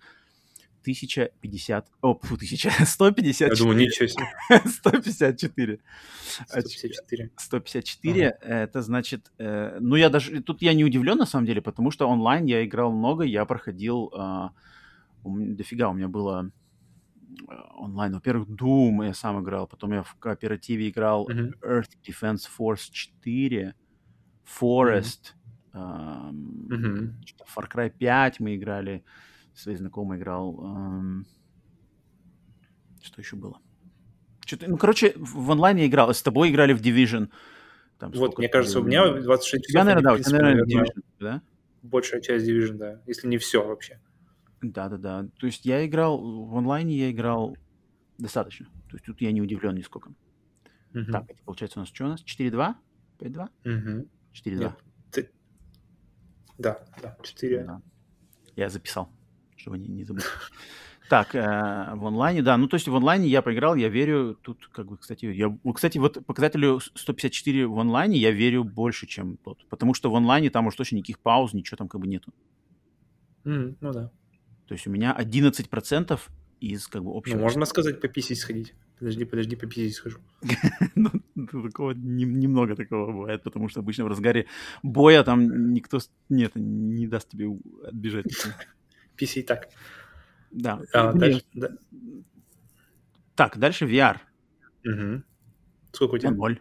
[0.82, 1.88] 1050...
[2.02, 3.50] О, фу, 1000, 154.
[3.52, 4.26] Я думаю, ничего себе.
[4.65, 5.74] 154.
[5.76, 5.80] Оч-
[6.48, 7.30] 154.
[7.38, 11.91] 154, это значит, э, ну я даже, тут я не удивлен на самом деле, потому
[11.91, 14.52] что онлайн я играл много, я проходил, а,
[15.24, 16.52] дофига у меня было
[17.50, 18.13] э, онлайн.
[18.13, 21.54] Во-первых, Doom я сам играл, потом я в кооперативе играл Мгм.
[21.62, 23.74] Earth Defense Force 4,
[24.62, 25.34] Forest,
[25.74, 26.36] ам,
[26.70, 27.22] Мгм.
[27.26, 29.04] что-то Far Cry 5 мы играли,
[29.53, 30.53] своей знакомой играл.
[33.01, 33.59] что еще было?
[34.45, 36.13] Что-то, ну, короче, в в онлайн я играл.
[36.13, 37.29] С тобой играли в Division.
[37.99, 40.39] Там Вот, мне кажется, у меня 26 У тебя, часов, наверное, они, да, у тебя,
[40.39, 41.41] наверное, наверное, Division, да?
[41.83, 43.01] большая часть Division, да.
[43.05, 43.99] Если не все вообще.
[44.61, 45.27] Да-да-да.
[45.39, 47.55] То есть я играл, в онлайне я играл
[48.17, 48.67] достаточно.
[48.89, 50.11] То есть тут я не удивлен нисколько.
[50.93, 51.11] Мгм.
[51.11, 52.21] Так, это получается у нас что у нас?
[52.23, 52.75] 4-2?
[53.19, 53.49] 5-2?
[53.63, 54.09] Мгм.
[54.33, 54.59] 4-2.
[54.59, 54.73] Нет,
[55.11, 55.31] ты-
[56.57, 57.63] Да, да, 4.
[57.63, 57.81] Да.
[58.55, 59.09] Я записал,
[59.62, 60.26] чтобы не, не забыть.
[61.10, 61.39] Так, э,
[61.95, 62.56] в онлайне, да.
[62.58, 64.38] Ну, то есть в онлайне я поиграл, я верю.
[64.41, 69.08] Тут, как бы, кстати, я, ну, кстати, вот показателю 154 в онлайне я верю больше,
[69.08, 69.58] чем тот.
[69.69, 72.32] Потому что в онлайне там уж точно никаких пауз, ничего там как бы нету.
[73.43, 74.12] Ну да.
[74.67, 76.19] То есть у меня 11%
[76.62, 77.39] из как бы Ну, общего...
[77.39, 78.74] можно сказать, пописить сходить.
[78.97, 80.19] Подожди, подожди, пописить схожу.
[80.95, 84.45] Ну, ну, такого не- немного такого бывает, потому что обычно в разгаре
[84.84, 87.47] боя там никто нет, не даст тебе
[87.84, 88.28] отбежать.
[89.21, 89.69] Писей так.
[90.49, 90.81] Да.
[90.93, 91.69] А, дальше, да.
[93.36, 94.17] Так, дальше VR.
[94.84, 95.23] Мгм.
[95.91, 96.31] Сколько у тебя?
[96.31, 96.60] ноль.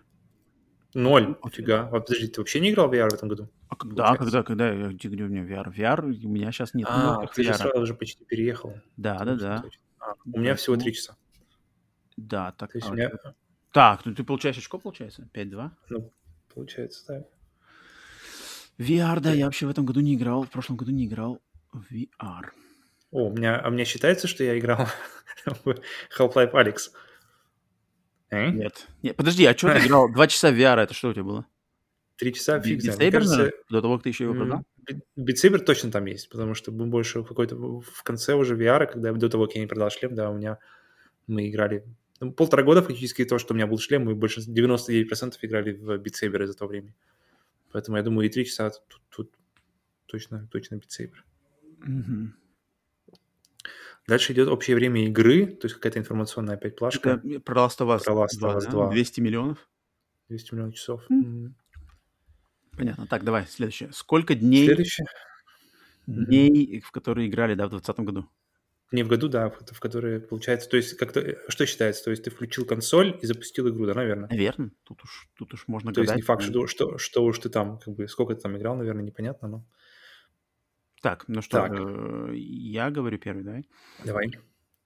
[0.93, 1.39] Ноль.
[1.43, 1.89] Офига.
[1.89, 3.49] А подожди, ты вообще не играл в VR в этом году?
[3.69, 5.73] А когда, когда, когда, я- где, у меня VR?
[5.75, 7.55] VR, у меня сейчас нет А, много ты же VR.
[7.55, 8.75] сразу же почти переехал.
[8.99, 9.65] Да, да, да.
[9.99, 11.17] А, у меня всего три часа.
[12.19, 12.73] Да, так.
[12.73, 13.11] То есть а, у меня,
[13.73, 15.27] Так, ну ты получаешь очко, получается?
[15.33, 15.71] 5-2?
[15.89, 16.13] ну,
[16.55, 17.27] получается, так.
[18.77, 21.41] VR, да, я вообще в этом году не играл, в прошлом году не играл
[21.75, 22.51] VR.
[23.11, 24.89] О, у меня, а меня считается, что я играл
[25.47, 25.77] в
[26.19, 26.91] Half-Life Alex.
[28.31, 28.51] Э?
[28.51, 28.87] Нет.
[29.03, 30.13] Нет, подожди, а что ты играл?
[30.13, 31.47] Два часа VR, это что у тебя было?
[32.17, 33.01] Три часа фиг знает.
[33.01, 33.53] Мне кажется?
[33.71, 34.63] До того, как ты еще его продал?
[35.17, 39.13] Saber точно там есть, потому что мы больше в какой-то в конце уже VR, когда
[39.13, 40.59] до того, как я не продал шлем, да, у меня
[41.27, 41.85] мы играли
[42.21, 46.03] ну, полтора года фактически то, что у меня был шлем, мы больше 99% играли в
[46.03, 46.95] Saber за то время.
[47.73, 49.31] Поэтому я думаю, и три часа тут, тут
[50.07, 51.13] точно, точно Beat
[51.81, 52.35] Мгм.
[54.07, 57.21] Дальше идет общее время игры, то есть какая-то информационная опять плашка.
[57.25, 58.71] Это про Last of Us Про Last of 2, Us да?
[58.71, 58.91] 2.
[58.91, 59.69] 200 миллионов?
[60.29, 61.03] 200 миллионов часов.
[61.11, 61.55] М.
[62.77, 63.07] Понятно.
[63.07, 63.91] Так, давай, следующее.
[63.93, 65.07] Сколько дней, Следующее.
[66.07, 68.29] дней, в которые играли, да, в 2020 году?
[68.93, 72.11] Не в году, да, в, в которые получается, то есть как-то, э, что считается, то
[72.11, 74.29] есть ты включил консоль и запустил игру, да, наверное?
[74.29, 74.73] Наверное.
[74.83, 76.23] Тут уж, тут уж можно То есть гадать.
[76.23, 78.75] не факт, но- что, что, что уж ты там, как бы, сколько ты там играл,
[78.75, 79.67] наверное, непонятно, но...
[81.01, 81.73] Так, ну что, Так.
[81.73, 83.65] э, я говорю первый, давай.
[84.05, 84.31] Давай.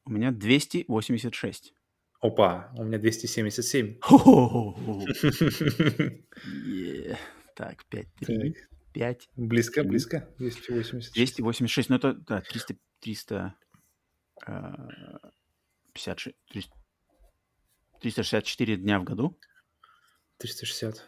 [0.04, 1.74] У меня 286.
[2.20, 3.98] Опа, у меня 277.
[4.00, 5.04] Хо-хо-хо-хо.
[6.66, 7.18] Е.
[7.56, 9.90] Так, 5, 3, Так, 5, Близко, Мгм.
[9.90, 10.28] близко.
[10.38, 11.14] 286.
[11.14, 11.90] 286.
[11.90, 13.54] Ну, это, да, 300, 300,
[14.46, 14.72] э,
[15.92, 16.72] 56, 300,
[18.00, 19.36] 364 дня в году.
[20.38, 21.02] 360.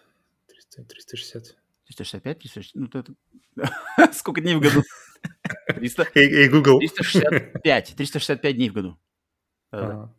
[0.49, 1.57] 300, 360.
[1.87, 3.14] 365, 360, ну, это...
[4.12, 4.83] Сколько дней в году?
[5.67, 6.79] 300, Эй, эй, Google.
[6.79, 8.99] 365, 365 дней в году.
[9.73, 10.12] Да-да.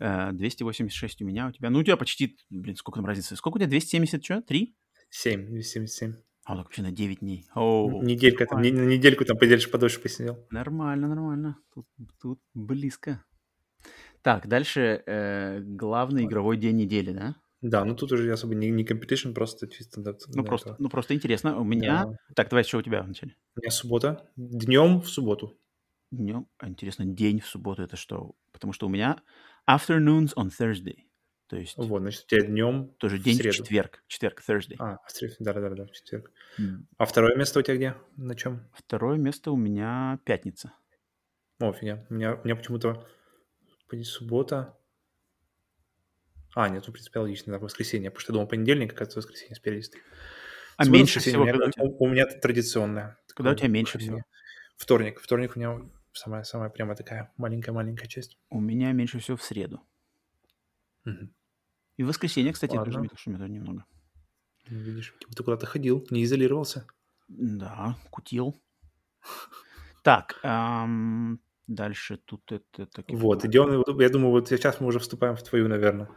[0.00, 0.30] Ага.
[0.30, 1.70] Э, 286 у меня, у тебя.
[1.70, 3.36] Ну, у тебя почти, блин, сколько там разницы?
[3.36, 3.68] Сколько у тебя?
[3.68, 4.42] 270, что?
[4.42, 4.76] 3?
[5.10, 6.14] 7, 277.
[6.44, 7.46] А, так вообще на 9 дней.
[7.54, 10.46] О, Неделька там, не- недельку там подельше подольше посидел.
[10.50, 11.58] нормально, нормально.
[11.74, 11.86] Тут,
[12.20, 13.24] тут близко.
[14.22, 17.36] Так, дальше э, главный игровой день недели, да?
[17.60, 20.00] Да, ну тут уже особо не, не competition, просто чисто...
[20.00, 20.82] для- Ну, просто, этого.
[20.82, 21.58] ну, просто интересно.
[21.58, 22.04] У меня...
[22.06, 22.18] Да.
[22.34, 23.34] Так, давай, что у тебя вначале?
[23.56, 24.30] У меня суббота.
[24.36, 25.58] Днем в субботу.
[26.10, 28.34] Днем, а интересно, день в субботу это что?
[28.52, 29.20] Потому что у меня
[29.68, 31.04] afternoons on Thursday.
[31.48, 33.56] То есть Вот, значит, у тебя днем тоже в день в среду.
[33.56, 34.04] четверг.
[34.06, 34.76] Четверг, Thursday.
[34.78, 36.30] А, в среду, да-да-да, в четверг.
[36.58, 36.86] М.
[36.96, 37.94] А второе место у тебя где?
[38.16, 38.68] На чем?
[38.72, 40.72] Второе место у меня пятница.
[41.60, 42.06] О, фига.
[42.08, 43.06] У меня, у меня почему-то
[44.04, 44.78] суббота.
[46.54, 49.54] А, нет, ну, в принципе, логично, да, воскресенье, потому что я думал, понедельник, оказывается, воскресенье
[49.54, 50.02] спереди стоит.
[50.76, 53.18] А Суббота, меньше всего у меня, когда у у, меня традиционное.
[53.34, 54.22] Когда у тебя меньше всего?
[54.76, 55.20] Вторник.
[55.20, 55.80] Вторник у меня
[56.12, 58.38] самая, самая прямо такая маленькая-маленькая часть.
[58.48, 59.82] У меня меньше всего в среду.
[61.04, 61.34] Мгм.
[61.96, 63.08] И в воскресенье, кстати, Ладно.
[63.08, 63.84] тоже немного.
[64.68, 66.86] Ну, Видишь, ты куда-то ходил, не изолировался.
[67.26, 68.62] Да, кутил.
[70.04, 72.86] Так, ам, дальше тут это...
[73.06, 76.08] и Вот, идем, я думаю, вот сейчас мы уже вступаем в твою, наверное.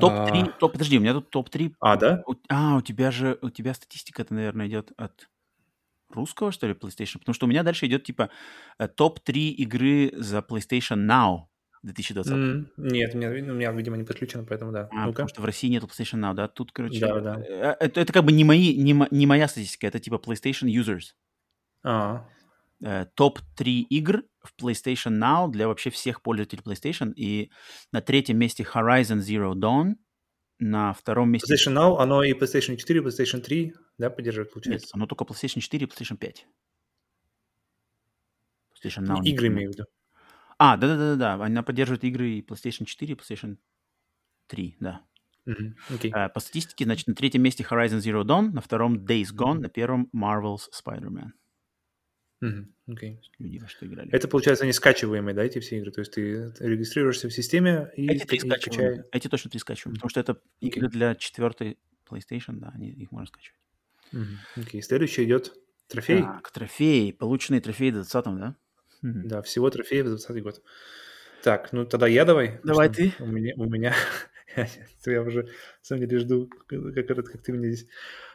[0.00, 1.74] Топ-3, топ, подожди, у меня тут топ-3.
[1.80, 2.22] А, да?
[2.26, 5.28] У- А, у тебя же, у тебя статистика, это, наверное, идет от
[6.10, 7.18] русского, что ли, PlayStation?
[7.18, 8.30] Потому что у меня дальше идет, типа,
[8.78, 11.46] э, топ-3 игры за PlayStation Now
[11.82, 12.32] 2020.
[12.32, 14.88] М, Нет, у меня, у меня, видимо, не подключено, поэтому да.
[14.92, 16.48] А, потому что в России нету PlayStation Now, да?
[16.48, 17.40] Тут, короче, Да, да.
[17.40, 21.14] э, это, это как бы не, мои, не, не моя статистика, это типа PlayStation Users.
[21.84, 22.26] А,
[22.80, 27.12] Э, Топ-3 игр в PlayStation Now для вообще всех пользователей PlayStation.
[27.14, 27.50] И
[27.92, 29.96] на третьем месте Horizon Zero Dawn,
[30.58, 31.52] на втором месте...
[31.52, 34.90] PlayStation Now, оно и PlayStation 4, и PlayStation 3, да, поддерживает, Нет, получается?
[34.92, 36.46] оно только PlayStation 4 и PlayStation 5.
[38.72, 39.16] PlayStation Now.
[39.16, 39.84] Ну, не игры имею в виду.
[40.58, 43.58] А, да-да-да-да, она поддерживает игры и PlayStation 4, и PlayStation
[44.48, 45.02] 3, да.
[45.88, 46.12] Окей.
[46.14, 49.68] Э, По статистике, значит, на третьем месте Horizon Zero Dawn, на втором Days Gone, на
[49.68, 51.30] первом Marvel's Spider-Man.
[52.40, 53.20] Мгм, Окей.
[53.38, 54.10] Люди во что играли.
[54.12, 55.90] Это, получается, они скачиваемые, да, эти все игры?
[55.90, 58.60] То есть ты регистрируешься в системе и, Эти три и скачиваем.
[58.94, 59.06] скачаешь.
[59.12, 59.96] Эти точно три скачиваем, Мгм.
[59.96, 61.78] потому что это игры для четвертой
[62.08, 63.58] PlayStation, да, они, их можно скачивать.
[64.56, 64.82] Окей.
[64.82, 65.52] Следующий идет
[65.88, 66.22] трофей.
[66.22, 68.56] Так, трофеи, полученные трофеи в 20 да?
[69.02, 69.28] Мгм.
[69.28, 70.62] Да, всего трофеев за 20 год.
[71.42, 72.60] Так, ну тогда я давай.
[72.64, 73.12] Давай ты.
[73.18, 73.94] У меня, у меня
[75.06, 75.48] я уже,
[75.82, 77.88] самом деле, жду, как, как ты мне здесь.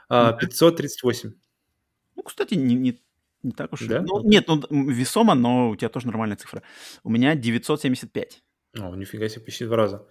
[0.10, 0.46] А, Ну-ка.
[0.48, 1.34] 538.
[2.16, 3.02] Ну, кстати, не, не,
[3.44, 3.82] не так уж...
[3.88, 4.02] Да?
[4.02, 6.64] Ну, нет, ну, весомо, но у тебя тоже нормальная цифра.
[7.04, 8.44] У меня 975.
[8.80, 10.08] О, нифига себе, почти два раза.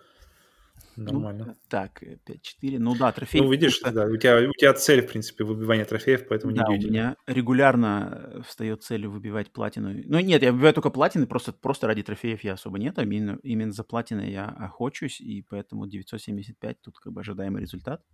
[0.97, 1.57] Ну, Нормально.
[1.69, 2.79] так, 5-4.
[2.79, 3.41] Ну да, трофей.
[3.41, 6.65] Ну, видишь, что- да, у тебя, у тебя цель, в принципе, выбивание трофеев, поэтому Да,
[6.69, 9.91] у меня регулярно э, встает целью выбивать платину.
[10.05, 13.39] Ну нет, я выбиваю только платины, просто, просто ради трофеев я особо нет, а именно,
[13.43, 18.05] именно за платины я охочусь, и поэтому 975 тут как бы ожидаемый результат.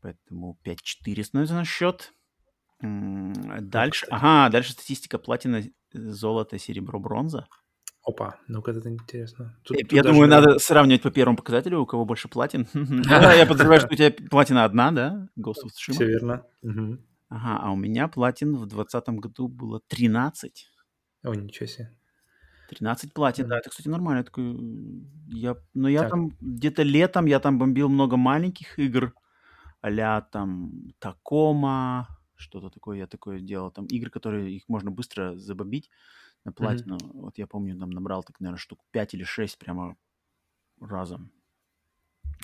[0.00, 2.12] Поэтому 5-4 становится на счет.
[2.80, 5.62] Дальше, ага, дальше статистика платина,
[5.92, 7.46] золото, серебро, бронза.
[8.04, 9.56] Опа, ну-ка, это интересно.
[9.64, 12.68] Тут- Я, тут я даже- думаю, надо сравнивать по первому показателю, у кого больше платин.
[12.74, 15.28] Я подозреваю, что у тебя платина одна, да?
[15.36, 15.92] Ghost of Tsushima.
[15.94, 16.44] Все верно.
[17.28, 20.68] Ага, а у меня платин в 2020 году было 13.
[21.24, 21.90] О, ничего себе.
[22.68, 24.18] 13 платин, да, это, кстати, нормально.
[24.18, 24.56] Я такой,
[25.28, 26.10] я, но я Так.
[26.10, 29.12] там где-то летом, я там бомбил много маленьких игр,
[29.82, 30.70] а там
[31.00, 32.06] Такома,
[32.36, 33.70] что-то такое я такое делал.
[33.70, 35.90] Там игры, которые их можно быстро забомбить
[36.44, 36.98] на платину.
[37.14, 39.96] Вот я помню, там набрал так, наверное, штук 5 или 6 прямо
[40.80, 41.30] разом.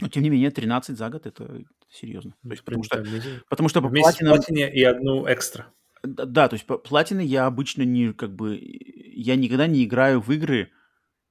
[0.01, 2.34] Но, тем не менее, 13 за год это серьезно.
[2.43, 3.05] То есть, В потому, что,
[3.49, 4.36] потому что по платинам...
[4.36, 5.72] платине и одну экстра.
[6.03, 10.20] Да, да, то есть по- платины я обычно не как бы я никогда не играю
[10.20, 10.72] в игры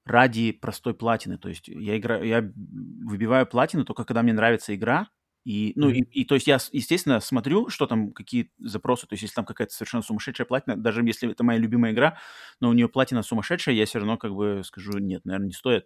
[0.05, 1.37] ради простой платины.
[1.37, 5.09] То есть я играю, я выбиваю платину только когда мне нравится игра.
[5.43, 6.05] И, ну, и, Мгм.
[6.11, 9.07] и то есть я, естественно, смотрю, что там, какие запросы.
[9.07, 12.17] То есть если там какая-то совершенно сумасшедшая платина, даже если это моя любимая игра,
[12.59, 15.85] но у нее платина сумасшедшая, я все равно как бы скажу, нет, наверное, не стоит.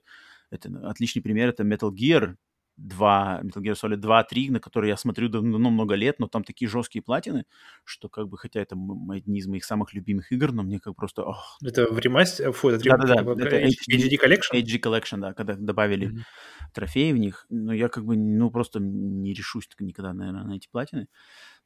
[0.51, 2.35] Это отличный пример, это Metal Gear
[2.77, 6.43] 2, Metal Gear Solid 2, 3, на которые я смотрю давно много лет, но там
[6.43, 7.45] такие жесткие платины,
[7.85, 8.75] что как бы, хотя это
[9.11, 12.51] одни из моих самых любимых игр, но мне как просто, ох, Это в ремастере?
[12.51, 14.61] Фу, это Да-да-да, как бы это HD Collection?
[14.61, 16.25] HD Collection, да, когда добавили Мгм.
[16.73, 20.67] трофеи в них, но я как бы, ну, просто не решусь никогда, наверное, на эти
[20.69, 21.07] платины.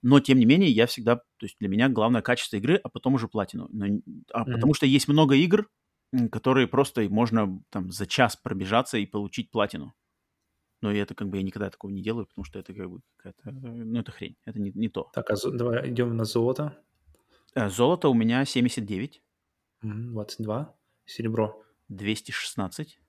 [0.04, 3.16] Но, тем не менее, я всегда, то есть для меня главное качество игры, а потом
[3.16, 3.68] уже платину.
[3.72, 3.88] Но,
[4.34, 4.70] а Мгм.
[4.70, 5.70] потому что есть много игр,
[6.32, 9.94] которые просто можно там за час пробежаться и получить платину.
[10.82, 13.50] Но это как бы я никогда такого не делаю, потому что это как бы какая-то,
[13.50, 15.10] э, ну, это хрень, это не, не то.
[15.14, 16.78] Так, а зо- давай идем на золото.
[17.56, 19.22] Э, Золото у меня 79,
[19.82, 20.74] Мгм, 22.
[21.06, 23.00] Серебро 216,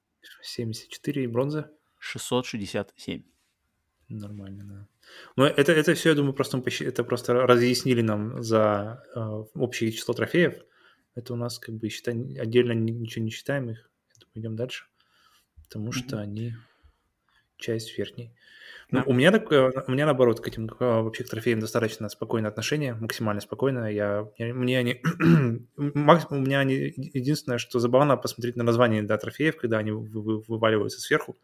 [0.43, 1.71] 74 и бронза.
[1.99, 3.23] 667.
[4.09, 4.89] Нормально, да.
[5.37, 9.21] Но это, это все, я думаю, просто, мы это просто разъяснили нам за э,
[9.55, 10.55] общее число трофеев.
[11.15, 13.91] Это у нас как бы считай, отдельно ни- ничего не считаем их.
[14.19, 14.87] Думаю, идем дальше.
[15.65, 16.23] Потому что Мгм.
[16.25, 16.53] они
[17.61, 18.33] часть верхней.
[18.93, 22.95] Ну, у меня такое, у меня наоборот к этим вообще к трофеям достаточно спокойное отношение,
[22.95, 23.91] максимально спокойное.
[23.91, 25.01] Я, мне они,
[25.77, 30.41] у меня они единственное, что забавно посмотреть на название да, трофеев, когда они вы, вы,
[30.41, 31.37] вываливаются сверху.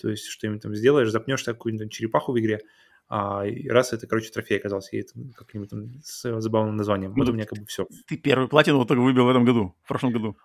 [0.00, 2.60] То есть что им там сделаешь, запнешь какую-нибудь черепаху в игре,
[3.08, 7.12] а раз это, короче, трофей оказался, и это как-нибудь там с забавным названием.
[7.14, 7.86] Вот у меня как бы все.
[8.06, 10.36] Ты первый платину вот только выбил в этом году, в прошлом году,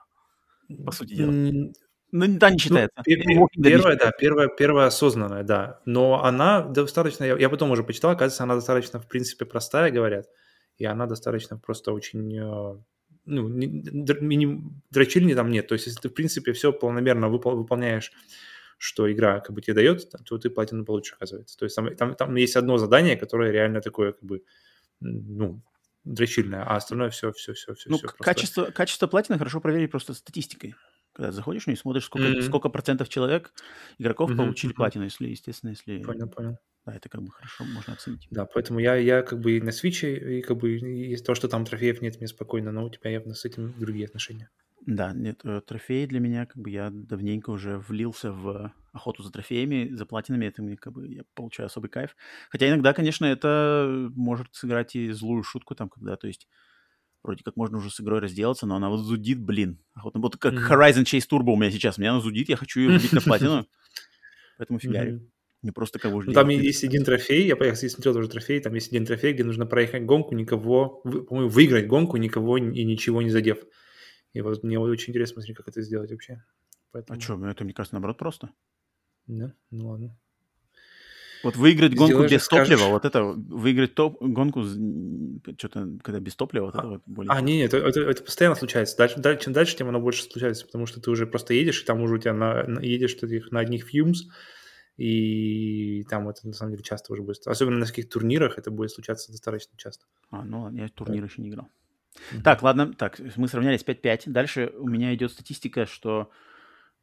[0.83, 1.71] по сути дела.
[2.17, 3.03] Ну, да, не считается.
[3.05, 5.81] Ну, первая, да, первая, первая осознанная, да.
[5.85, 10.29] Но она достаточно, я, я потом уже почитал, оказывается, она достаточно, в принципе, простая, говорят.
[10.77, 12.77] И она достаточно просто очень, э,
[13.25, 15.67] ну, не, не, дрочильни там нет.
[15.67, 18.13] То есть, если ты, в принципе, все полномерно выпол, выполняешь,
[18.77, 21.57] что игра как бы тебе дает, то ты платину получишь, оказывается.
[21.57, 24.41] То есть, там, там, там есть одно задание, которое реально такое, как бы,
[25.01, 25.61] ну,
[26.05, 27.89] дрочильное, а остальное все, все, все, все.
[27.89, 30.75] Ну, все качество, качество платины хорошо проверить просто статистикой
[31.15, 32.41] когда заходишь и смотришь, сколько, mm-hmm.
[32.41, 33.53] сколько процентов человек,
[33.97, 34.37] игроков mm-hmm.
[34.37, 34.75] получили mm-hmm.
[34.75, 36.03] платину, если, естественно, если...
[36.03, 36.57] Понял, понял.
[36.85, 38.27] Да, это как бы хорошо можно оценить.
[38.29, 41.47] Да, поэтому я, я как бы и на свиче, и как бы из то, что
[41.47, 44.51] там трофеев нет, мне спокойно, но у тебя явно с этим другие отношения.
[44.85, 49.31] Да, нет, э, трофеи для меня, как бы я давненько уже влился в охоту за
[49.31, 52.15] трофеями, за платинами, это мне как бы я получаю особый кайф.
[52.49, 56.47] Хотя иногда, конечно, это может сыграть и злую шутку там, когда, то есть
[57.25, 59.79] вроде как можно уже с игрой разделаться, но она вот зудит, блин.
[59.93, 60.21] Охотно.
[60.21, 60.69] Вот как mm-hmm.
[60.69, 61.97] Horizon Chase Turbo у меня сейчас.
[61.97, 63.67] Меня она зудит, я хочу ее убить на платину.
[64.57, 65.29] Поэтому фигарю.
[65.61, 66.27] Не просто кого же.
[66.27, 69.43] Ну, там есть один трофей, я, я смотрел тоже трофей, там есть один трофей, где
[69.43, 73.57] нужно проехать гонку, никого, по-моему, выиграть гонку, никого и ничего не задев.
[74.33, 76.43] И вот мне вот очень интересно смотреть, как это сделать вообще.
[76.91, 77.17] Поэтому...
[77.17, 78.51] А что, это, мне кажется, наоборот просто.
[79.25, 80.19] Да, ну ладно.
[81.45, 82.69] Вот выиграть гонку Сделаешь, без скажешь...
[82.69, 87.31] топлива, вот это, выиграть топ, гонку, что-то, когда без топлива, вот а, это вот более...
[87.31, 88.97] А, нет, это, это, это постоянно случается.
[88.97, 91.85] Дальше, дальше, чем дальше, тем оно больше случается, потому что ты уже просто едешь, и
[91.85, 94.21] там уже у тебя на, на, едешь ты на одних fumes,
[94.97, 97.45] и там это на самом деле часто уже будет.
[97.45, 100.03] Особенно на каких турнирах это будет случаться достаточно часто.
[100.31, 101.27] А, ну ладно, я турнир да.
[101.27, 101.67] еще не играл.
[102.15, 102.41] Mm-hmm.
[102.41, 104.23] Так, ладно, так, мы сравнялись 5-5.
[104.31, 106.31] Дальше у меня идет статистика, что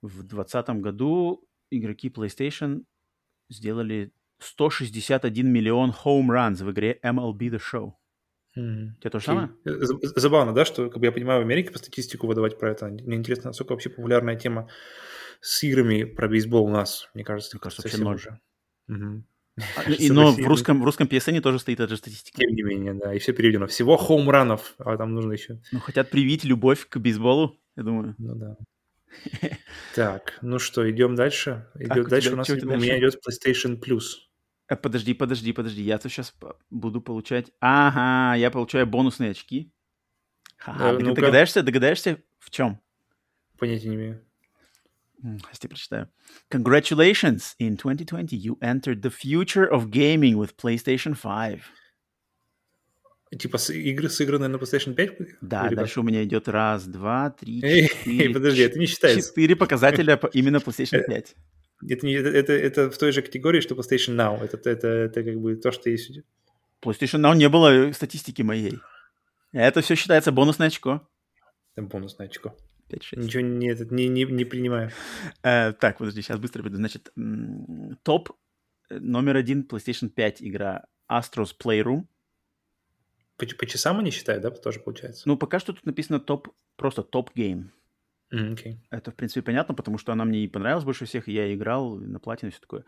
[0.01, 2.83] в 2020 году игроки PlayStation
[3.49, 4.13] сделали
[4.45, 7.93] 161 миллион home runs в игре MLB The Show.
[8.57, 8.91] Mm.
[9.01, 9.51] Тебе то же самое?
[9.65, 12.87] Забавно, да, что, как бы я понимаю, в Америке по статистику выдавать про это.
[12.87, 14.69] Мне интересно, насколько вообще популярная тема
[15.41, 17.09] с играми про бейсбол у нас.
[17.15, 18.17] Мне кажется, Мне кажется вообще ноль.
[18.17, 18.41] Уже.
[18.89, 19.25] Угу.
[19.77, 22.39] А, и, но в русском, в русском PSN тоже стоит эта же статистика.
[22.39, 23.67] Тем не менее, да, и все переведено.
[23.67, 25.61] Всего хоумранов, а там нужно еще...
[25.73, 28.15] Ну, хотят привить любовь к бейсболу, я думаю.
[28.19, 28.57] Ну да.
[29.95, 31.69] Так, ну что, идем дальше.
[31.79, 34.32] Идет дальше у нас у меня идет PlayStation Plus.
[34.73, 35.83] Э, подожди, подожди, подожди.
[35.83, 36.35] Я-то сейчас
[36.71, 37.53] буду получать...
[37.61, 39.71] Ага, я получаю бонусные очки.
[40.65, 42.81] Ага, да, догадаешься, догадаешься в чем?
[43.59, 44.25] Понятия не имею.
[45.21, 46.09] Сейчас тебе прочитаю.
[46.51, 47.55] Congratulations!
[47.61, 51.61] In 2020 you entered the future of gaming with PlayStation 5.
[53.39, 55.19] Типа с, игры сыгранные на PlayStation 5?
[55.43, 56.05] Да, Или дальше как?
[56.05, 58.27] у меня идет раз, два, три, четыре.
[58.27, 59.29] Эй, подожди, это не считается.
[59.29, 61.37] Четыре показателя именно PlayStation 5.
[61.89, 64.43] Это, не, это, это, в той же категории, что PlayStation Now.
[64.43, 66.21] Это, это, это как бы то, что есть.
[66.81, 68.79] PlayStation Now не было статистики моей.
[69.53, 71.07] Это все считается бонусное очко.
[71.75, 72.57] Это бонусное очко.
[72.91, 73.21] 5-6.
[73.21, 74.91] Ничего не, этот, не, не, не принимаю.
[75.43, 76.77] Э, так, подожди, сейчас быстро буду.
[76.77, 77.13] Значит,
[78.03, 78.31] топ
[78.91, 82.07] э, номер один PlayStation 5 игра Astro's Playroom.
[83.37, 85.23] По, по часам они считают, да, тоже получается?
[85.27, 87.73] Ну, пока что тут написано топ, просто top game.
[88.33, 88.79] Okay.
[88.91, 91.97] Это, в принципе, понятно, потому что она мне и понравилась больше всех, и я играл
[91.97, 92.85] на платину и все такое.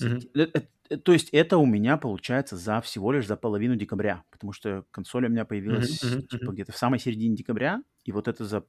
[0.00, 0.98] Mm-hmm.
[1.02, 5.26] То есть это у меня получается за всего лишь за половину декабря, потому что консоль
[5.26, 6.26] у меня появилась mm-hmm.
[6.28, 8.64] типа где-то в самой середине декабря, и вот это за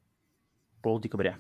[0.81, 1.37] пол декабря.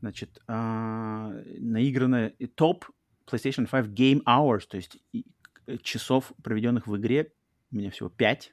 [0.00, 2.86] Значит, а, наиграно топ
[3.26, 4.96] PlayStation 5 Game Hours, то есть
[5.82, 7.32] часов, проведенных в игре,
[7.70, 8.52] у меня всего 5.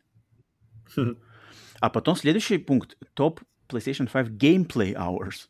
[1.79, 5.47] А потом следующий пункт, топ PlayStation 5 Gameplay Hours.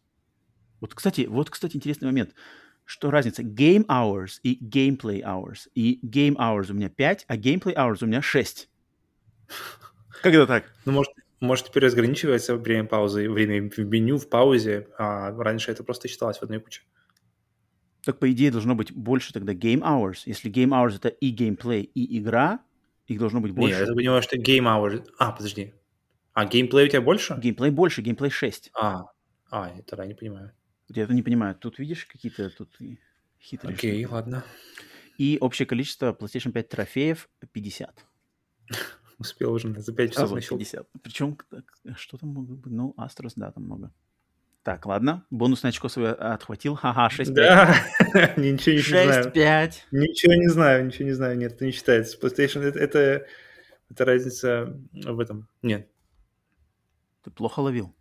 [0.80, 2.34] Вот, кстати, вот, кстати, интересный момент.
[2.86, 3.44] Что разница?
[3.44, 5.68] Game Hours и Gameplay Hours.
[5.76, 8.70] И Game Hours у меня 5, а Gameplay Hours у меня 6.
[10.22, 10.72] Как это так?
[10.86, 15.84] Ну, может, может теперь разграничивается время паузы, время в меню, в паузе, а раньше это
[15.84, 16.84] просто считалось в одной куче.
[18.04, 20.22] Так, по идее, должно быть больше тогда Game Hours.
[20.26, 22.62] Если Game Hours это и геймплей, и игра,
[23.06, 23.80] их должно быть больше.
[23.80, 25.06] Нет, я понимаю, что Game Hours...
[25.18, 25.74] А, подожди.
[26.38, 27.36] А геймплей у тебя больше?
[27.36, 28.70] Геймплей больше, геймплей 6.
[28.80, 29.06] А,
[29.50, 30.52] а, я тогда не понимаю.
[30.88, 31.56] Я это не понимаю.
[31.56, 32.78] Тут видишь какие-то тут
[33.42, 34.44] хитрые Окей, okay, ладно.
[35.18, 38.06] И общее количество PlayStation 5 трофеев 50.
[39.18, 40.88] Успел уже за 5 часов а, вот 50.
[41.02, 41.40] Причем,
[41.96, 42.72] что там много быть?
[42.72, 43.92] Ну, Астрос, да, там много.
[44.62, 45.26] Так, ладно.
[45.32, 46.76] Бонусное очко свое отхватил.
[46.76, 47.32] Ха-ха, 6-5.
[47.32, 47.76] Да,
[48.38, 49.32] ничего не знаю.
[49.32, 49.74] 6-5.
[49.90, 51.36] Ничего не знаю, ничего не знаю.
[51.36, 52.16] Нет, это не считается.
[52.20, 53.26] PlayStation это, это,
[53.90, 55.50] это разница в этом.
[55.64, 55.90] Нет.
[57.28, 57.94] Ты плохо ловил.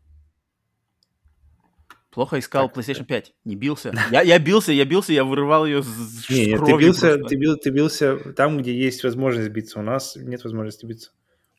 [2.10, 3.34] Плохо искал Так, PlayStation 5.
[3.44, 3.92] Не бился.
[4.12, 7.56] Я, я бился, я бился, я вырывал ее с, Не, нет, ты бился, ты, бил,
[7.56, 9.80] ты бился там, где есть возможность биться.
[9.80, 11.10] У нас нет возможности биться.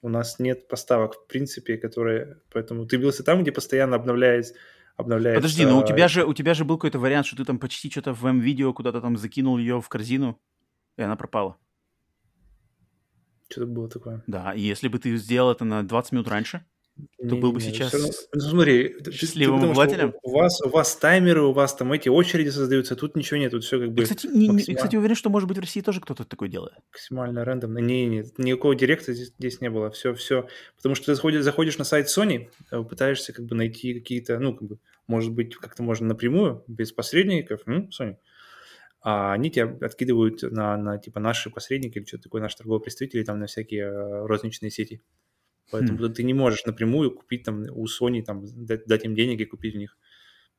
[0.01, 2.37] У нас нет поставок, в принципе, которые...
[2.53, 4.53] Поэтому ты бился там, где постоянно обновляется...
[4.95, 7.59] обновляется Подожди, но у тебя же у тебя же был какой-то вариант, что ты там
[7.59, 10.39] почти что-то в М-видео куда-то там закинул ее в корзину,
[10.95, 11.57] и она пропала.
[13.49, 14.23] Что-то было такое.
[14.25, 16.65] Да, и если бы ты сделал это на 20 минут раньше,
[17.17, 20.13] то был бы сейчас равно- ну, смотри, ты- ты- счастливым обывателем.
[20.23, 23.63] У вас, у вас таймеры, у вас там эти очереди создаются, тут ничего нет, тут
[23.63, 26.01] все как бы Я, кстати, не, максимально- кстати, уверен, что, может быть, в России тоже
[26.01, 26.75] кто-то такое делает.
[26.91, 27.79] максимально рандомно.
[27.79, 29.89] Не, не, никакого директа здесь, здесь не было.
[29.91, 30.47] Все, все.
[30.77, 34.53] Потому что ты заходишь, заходишь на сайт Sony, э, пытаешься как бы найти какие-то, ну,
[34.55, 38.17] как бы, может быть, как-то можно напрямую, без посредников, м, Sony.
[39.01, 43.23] А они тебя откидывают на, на типа наши посредники или что-то такое, наши торговые представители,
[43.23, 45.01] там на всякие э, розничные сети.
[45.71, 46.13] Поэтому Хм.
[46.13, 49.75] ты не можешь напрямую купить там у Sony, там, дать, дать им денег и купить
[49.75, 49.97] у них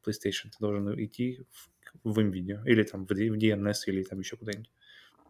[0.04, 0.50] PlayStation.
[0.50, 4.70] Ты должен идти в, в NVIDIA или там в, в DNS или там еще куда-нибудь.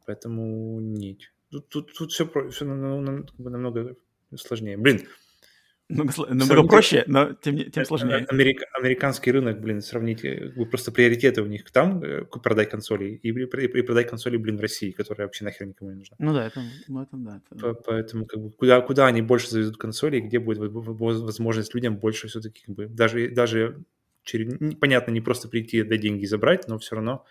[0.06, 1.32] Поэтому нет.
[1.50, 3.96] Тут, тут, тут все, все намного
[4.36, 4.76] сложнее.
[4.76, 5.06] Блин,
[5.88, 8.26] Намного, сл- намного Сравните- проще, но тем, тем э, сложнее.
[8.28, 13.12] америка- американский рынок, блин, сравнить, э, бы просто приоритеты у них там э, продать консоли
[13.22, 16.16] и, при- и продать консоли, блин, в России, которая вообще нахер никому не нужна.
[16.18, 17.40] Ну да, это, ну это да.
[17.50, 20.68] это- По- Поэтому как бы куда, куда они больше заведут консоли, и где будет во-
[20.68, 23.82] во- во- возможность людям больше все-таки как бы даже, даже
[24.24, 27.24] через, понятно, не просто прийти, дать деньги и забрать, но все равно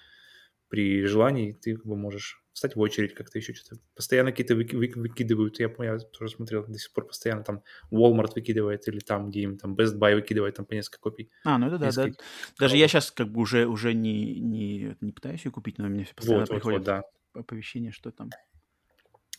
[0.69, 3.79] при желании ты как бы можешь встать в очередь как-то еще что-то.
[3.95, 8.31] Постоянно какие-то выки- вы- выкидывают, я, я тоже смотрел до сих пор постоянно там Walmart
[8.33, 11.29] выкидывает или там, где им там Best Buy выкидывает там по несколько копий.
[11.43, 11.91] А, ну это да, да.
[11.91, 12.15] Даже
[12.57, 12.75] коробок.
[12.79, 16.07] я сейчас как бы уже, уже не, не, не пытаюсь ее купить, но у меня
[16.15, 17.03] постоянно Вот, вот, приходят вот, да.
[17.41, 18.31] оповещения, что там.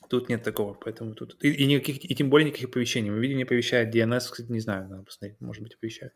[0.08, 1.42] Тут нет такого, поэтому тут...
[1.42, 3.10] И, и никаких, и тем более никаких оповещений.
[3.10, 6.12] Мы видим, не оповещает DNS, кстати, не знаю, надо посмотреть, может быть, оповещает.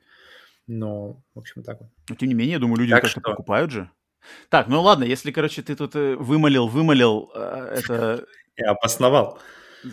[0.69, 1.91] Но, в общем, так вот.
[2.09, 3.31] Но тем не менее, я думаю, люди Так как-то что?
[3.31, 3.91] покупают же.
[4.49, 9.39] Так, ну ладно, если, короче, ты тут э, вымолил, вымолил э, это, Я обосновал.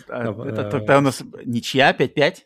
[0.08, 2.44] а, Да, это э, тогда у нас ничья 5-5,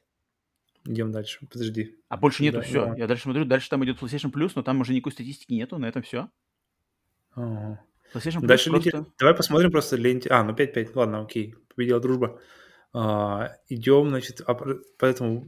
[0.86, 1.38] Идем дальше.
[1.50, 1.96] Подожди.
[2.08, 2.86] а больше нету, Да, все.
[2.86, 2.94] да.
[2.96, 5.86] Я дальше смотрю, дальше там идет PlayStation Plus, но там уже никакой статистики нету, на
[5.86, 6.28] этом все.
[7.32, 7.80] Ага.
[8.14, 9.06] PlayStation Plus Дальше просто...
[9.18, 10.12] Давай посмотрим просто для...
[10.12, 10.90] инте- А, ну 5-5.
[10.94, 11.54] Ладно, окей.
[11.74, 12.38] Победила дружба.
[12.96, 14.54] А, идем, значит, а
[14.98, 15.44] поэтому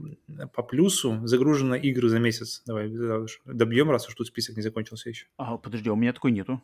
[0.53, 2.63] по плюсу загружено игры за месяц.
[2.67, 2.91] Давай
[3.45, 5.27] добьем, раз уж тут список не закончился еще.
[5.37, 6.61] А, подожди, а у меня такой нету.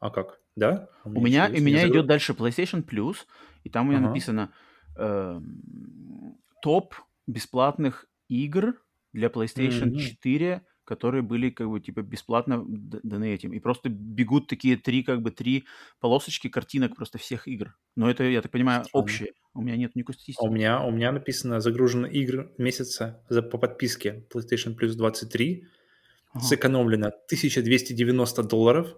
[0.00, 0.40] А как?
[0.54, 0.90] Да?
[1.04, 3.18] У меня, еще у меня идет дальше PlayStation Plus,
[3.64, 4.08] и там у меня Ага.
[4.08, 4.52] написано
[4.96, 6.94] эм, топ
[7.26, 8.74] бесплатных игр
[9.14, 9.96] для PlayStation Мгм.
[9.96, 13.52] 4, которые были как бы типа бесплатно даны этим.
[13.52, 15.64] И просто бегут такие три как бы три
[16.00, 17.76] полосочки картинок просто всех игр.
[17.96, 19.32] Но это, я так понимаю, общее.
[19.54, 20.44] У меня нет никакой А статистики.
[20.46, 25.66] у меня, у меня написано загружено игр месяца за, по подписке PlayStation Plus 23.
[26.34, 26.44] Ага.
[26.44, 28.96] Сэкономлено 1290 долларов.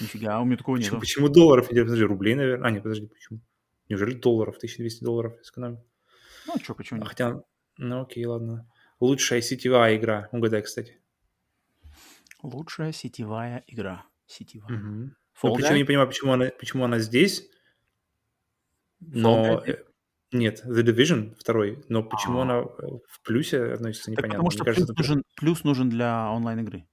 [0.00, 1.00] Нифига, у меня такого Почему, нету.
[1.00, 1.72] почему долларов?
[1.72, 2.68] Или, Подожди, рублей, наверное.
[2.68, 3.40] А, нет, подожди, почему?
[3.88, 4.56] Неужели долларов?
[4.58, 5.84] 1200 долларов сэкономил?
[6.46, 7.08] Ну, что, почему А нет?
[7.08, 7.42] Хотя,
[7.78, 8.70] ну окей, ладно.
[9.00, 10.28] Лучшая сетевая игра.
[10.32, 10.98] Угадай, кстати.
[12.42, 14.04] Лучшая сетевая игра.
[14.26, 14.70] Сетевая.
[14.70, 17.48] Fall Ну, причем я не понимаю, почему она, почему она здесь.
[19.00, 19.62] Но...
[19.66, 19.76] Э,
[20.32, 21.84] Нет, The Division второй.
[21.88, 22.42] Но почему А.
[22.42, 22.64] она э,
[23.08, 24.34] в плюсе относится, Так непонятно.
[24.38, 26.86] потому что Мне кажется, плюс, нужен, плюс нужен для онлайн-игры.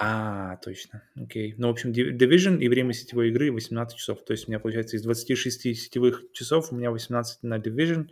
[0.00, 1.02] А, точно.
[1.16, 1.54] Окей.
[1.58, 4.24] Ну, в общем, Div- Division и время сетевой игры 18 часов.
[4.24, 8.06] То есть у меня, получается, из 26 сетевых часов у меня 18 на Division,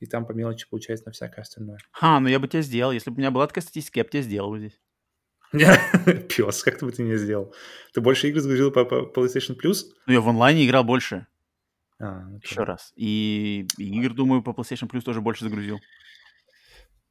[0.00, 1.78] и там по мелочи получается на всякое остальное.
[1.92, 2.92] Ха, ну я бы тебя сделал.
[2.92, 4.80] Если бы у меня была такая статистика, я бы тебя сделал бы здесь.
[6.28, 7.54] Пес, как ты бы ты не сделал?
[7.92, 9.84] Ты больше игр загрузил по, по PlayStation Plus?
[10.06, 11.26] Ну, я в онлайне играл больше,
[12.00, 12.40] А, окей.
[12.42, 12.92] еще раз.
[12.96, 15.78] И, и игр, думаю, по PlayStation Plus тоже больше загрузил.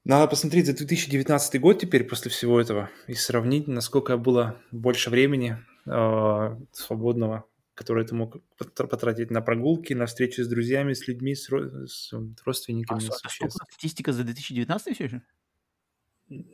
[0.05, 5.57] Надо посмотреть за 2019 год теперь после всего этого и сравнить, насколько было больше времени
[5.85, 11.33] э, свободного, которое ты мог пот- потратить на прогулки, на встречи с друзьями, с людьми,
[11.33, 12.11] с, ро- с
[12.43, 12.97] родственниками.
[12.97, 15.21] А с вообще сколько статистика за 2019 все еще?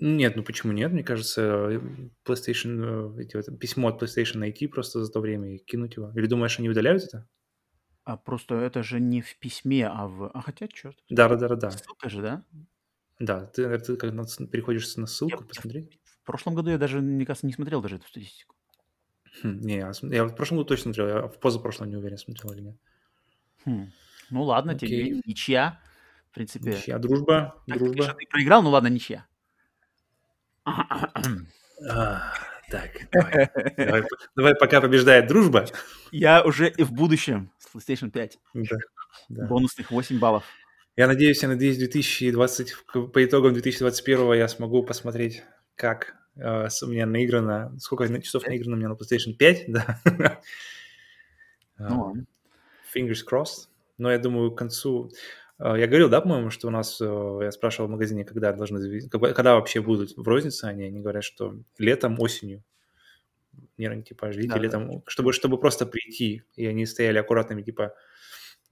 [0.02, 0.92] Нет, ну почему нет?
[0.92, 1.82] Мне кажется,
[2.26, 6.12] PlayStation, э, эти вот, письмо от PlayStation найти просто за то время и кинуть его.
[6.16, 7.28] Или думаешь, они удаляют это?
[8.04, 10.32] А просто это же не в письме, а в...
[10.34, 10.98] А хотя, черт.
[11.10, 11.72] Да, да, да, да.
[11.72, 12.44] Ссылка же, да?
[13.20, 16.00] Да, ты, ты как на- переходишь на ссылку, Я- посмотреть.
[16.22, 18.56] В прошлом году я даже, мне кажется, не смотрел даже эту статистику.
[19.44, 22.52] Хм, не, я, я в прошлом году точно смотрел, я в позапрошлом не уверен, смотрел
[22.54, 22.78] или нет.
[23.66, 23.92] Хм.
[24.32, 25.04] Ну ладно, Окей.
[25.04, 25.80] менее, ничья.
[26.32, 26.72] В принципе.
[26.72, 27.94] Ничья, дружба, Так, дружба.
[27.94, 29.26] конечно, ты проиграл, ну ладно, ничья.
[31.90, 32.34] А,
[32.70, 33.50] так, давай.
[33.78, 34.04] давай.
[34.36, 35.66] Давай, пока побеждает дружба.
[36.12, 38.40] Я уже и в будущем с PlayStation 5.
[38.54, 38.78] Да,
[39.30, 39.48] да.
[39.48, 40.44] Бонусных 8 баллов.
[40.96, 42.76] Я надеюсь, я надеюсь, 2020,
[43.14, 45.44] по итогам 2021 я смогу посмотреть,
[45.76, 50.42] как э, у меня наиграно, сколько часов наиграно у меня на PlayStation 5, да.
[51.78, 52.26] Ну, ладно.
[52.94, 53.70] Fingers crossed.
[53.98, 55.12] Но я думаю, к концу...
[55.60, 59.02] э, Я говорил, да, по-моему, что у нас, э, я спрашивал в магазине, когда должны,
[59.10, 62.64] когда вообще будут в рознице они, они говорят, что летом, осенью.
[63.78, 64.62] Не, типа, ждите Да-да.
[64.62, 67.94] летом, чтобы, чтобы просто прийти, и они стояли аккуратными, типа,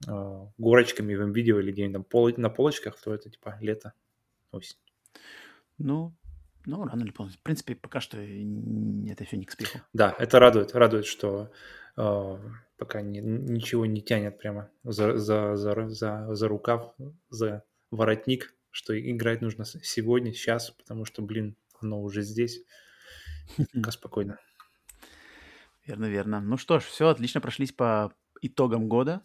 [0.06, 3.92] э, горочками в видео или где-нибудь там пол- на полочках, то это, типа, лето,
[4.52, 4.76] осень.
[5.78, 6.14] Ну,
[6.66, 7.36] ну, рано или поздно.
[7.38, 9.78] В принципе, пока что это все не к спеху.
[9.92, 11.50] Да, это радует, радует, что
[11.96, 12.38] э,
[12.78, 16.94] пока ни- ничего не тянет прямо за, за, за, за, за рукав,
[17.28, 22.64] за воротник, что играть нужно сегодня, сейчас, потому что, блин, оно уже здесь.
[23.74, 24.38] Пока спокойно.
[25.86, 26.40] Верно, верно.
[26.40, 28.12] Ну что ж, все, отлично прошлись по
[28.42, 29.22] итогам года.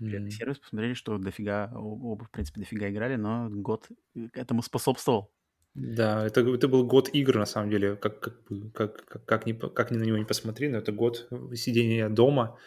[0.00, 5.32] М, сервис, посмотрели, что дофига, оба, в принципе, дофига играли, но год к этому способствовал.
[5.76, 8.34] Да, это, это был год игр, на самом деле, как, как,
[8.74, 12.58] как, как, как, ни, как ни на него не посмотри, но это год сидения дома,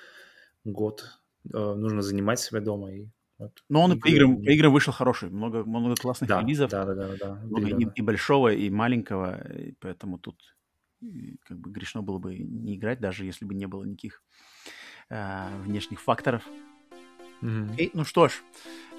[0.64, 1.06] год
[1.52, 2.94] э, нужно занимать себя дома.
[2.94, 3.08] И
[3.40, 5.30] вот Но он и по играм, по играм вышел хороший.
[5.30, 6.72] Много, много классных Да, релизов.
[6.72, 9.42] да, да, да, да, много и, и большого, и маленького.
[9.54, 10.36] и поэтому тут
[11.46, 14.22] как бы грешно было бы не играть, даже если бы не было никаких
[15.10, 16.44] а, внешних факторов.
[17.42, 18.34] Окей, ну что ж,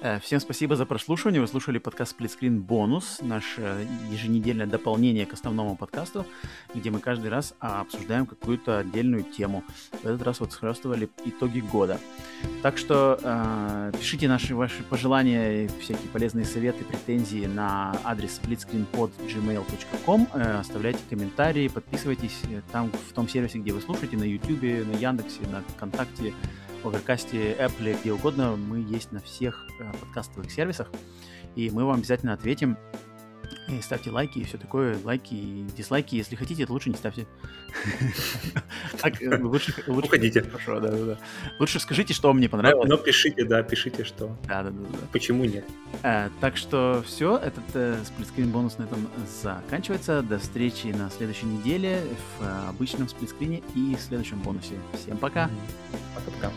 [0.01, 1.39] э, всем спасибо за прослушивание.
[1.39, 6.25] Вы слушали подкаст Split Screen Бонус, наше еженедельное дополнение к основному подкасту,
[6.73, 9.63] где мы каждый раз а, обсуждаем какую-то отдельную тему.
[9.91, 11.99] В этот раз вот схвастывали итоги года.
[12.63, 20.59] Так что э, пишите наши ваши пожелания, всякие полезные советы, претензии на адрес splitscreenpod.gmail.com, э,
[20.59, 25.41] оставляйте комментарии, подписывайтесь э, там в том сервисе, где вы слушаете, на YouTube, на Яндексе,
[25.51, 26.33] на ВКонтакте,
[26.83, 28.55] в Оверкасте, Apple, где угодно.
[28.55, 30.89] Мы есть на всех э, подкастовых сервисах,
[31.55, 32.77] и мы вам обязательно ответим.
[33.67, 36.15] И ставьте лайки и все такое, лайки и дизлайки.
[36.15, 37.27] Если хотите, это лучше не ставьте.
[39.01, 39.41] Так, э,
[39.87, 40.43] Уходите.
[40.43, 41.17] Хорошо, да, да, да.
[41.59, 42.87] Лучше скажите, что вам не понравилось.
[42.89, 44.37] но пишите, да, пишите, что.
[44.47, 44.97] Да, да, да.
[45.11, 45.65] Почему нет?
[46.03, 49.07] Э, так что все, этот сплитскрин бонус на этом
[49.41, 50.21] заканчивается.
[50.21, 52.01] До встречи на следующей неделе
[52.37, 54.75] в обычном сплитскрине и следующем бонусе.
[54.93, 55.49] Всем пока.
[56.15, 56.51] Пока-пока.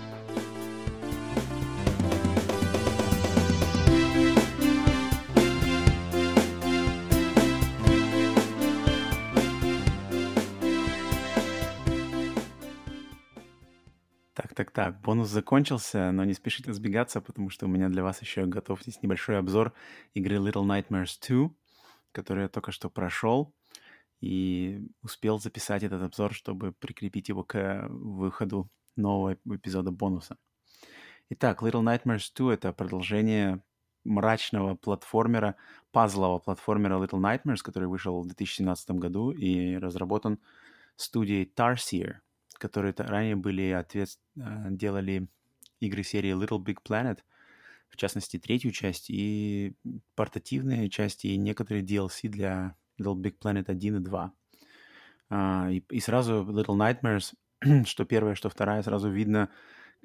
[15.14, 19.00] Бонус закончился, но не спешите сбегаться, потому что у меня для вас еще готов здесь
[19.00, 19.72] небольшой обзор
[20.12, 21.50] игры Little Nightmares 2,
[22.10, 23.54] которую я только что прошел
[24.20, 30.36] и успел записать этот обзор, чтобы прикрепить его к выходу нового эпизода бонуса.
[31.30, 33.62] Итак, Little Nightmares 2— это продолжение
[34.02, 35.54] мрачного платформера,
[35.92, 40.40] пазлового платформера Little Nightmares, который вышел в 2017 году и разработан
[40.96, 42.16] студией Tarsier,
[42.58, 44.18] которые ранее были ответ...
[44.36, 44.40] э,
[44.70, 45.28] делали
[45.80, 47.18] игры серии Little Big Planet,
[47.88, 49.74] в частности, третью часть и
[50.14, 54.32] портативные части, и некоторые DLC для Little Big Planet 1 и 2.
[55.30, 57.34] А, и, и сразу Little Nightmares,
[57.86, 59.50] что первая, что вторая, сразу видно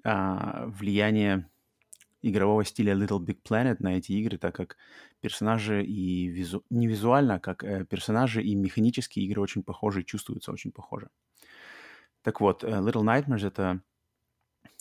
[0.04, 1.50] а, влияние
[2.22, 4.78] игрового стиля Little Big Planet на эти игры, так как
[5.22, 6.64] персонажи и визу...
[6.70, 11.10] не визуально, а как э, персонажи и механические игры очень похожи, чувствуются очень похоже.
[12.22, 13.82] Так вот, э, Little Nightmares это,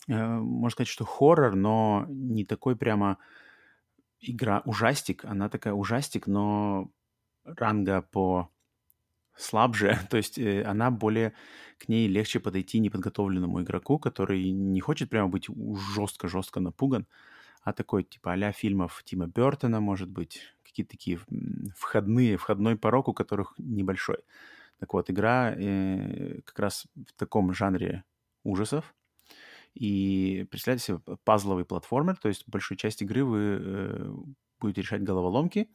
[0.07, 3.17] э, можно сказать, что хоррор, но не такой прямо
[4.21, 6.91] игра ужастик, она такая ужастик, но
[7.45, 8.49] ранга по
[9.35, 11.33] слабже, то есть э, она более
[11.77, 15.47] к ней легче подойти неподготовленному игроку, который не хочет прямо быть
[15.95, 17.07] жестко-жестко напуган,
[17.63, 21.19] а такой типа а фильмов Тима Бертона, может быть, какие-то такие
[21.75, 24.17] входные, входной порог, у которых небольшой.
[24.79, 28.03] Так вот, игра э, как раз в таком жанре
[28.43, 28.95] ужасов.
[29.75, 34.11] И представляете себе пазловый платформер, то есть в большой части игры вы э,
[34.59, 35.69] будете решать головоломки.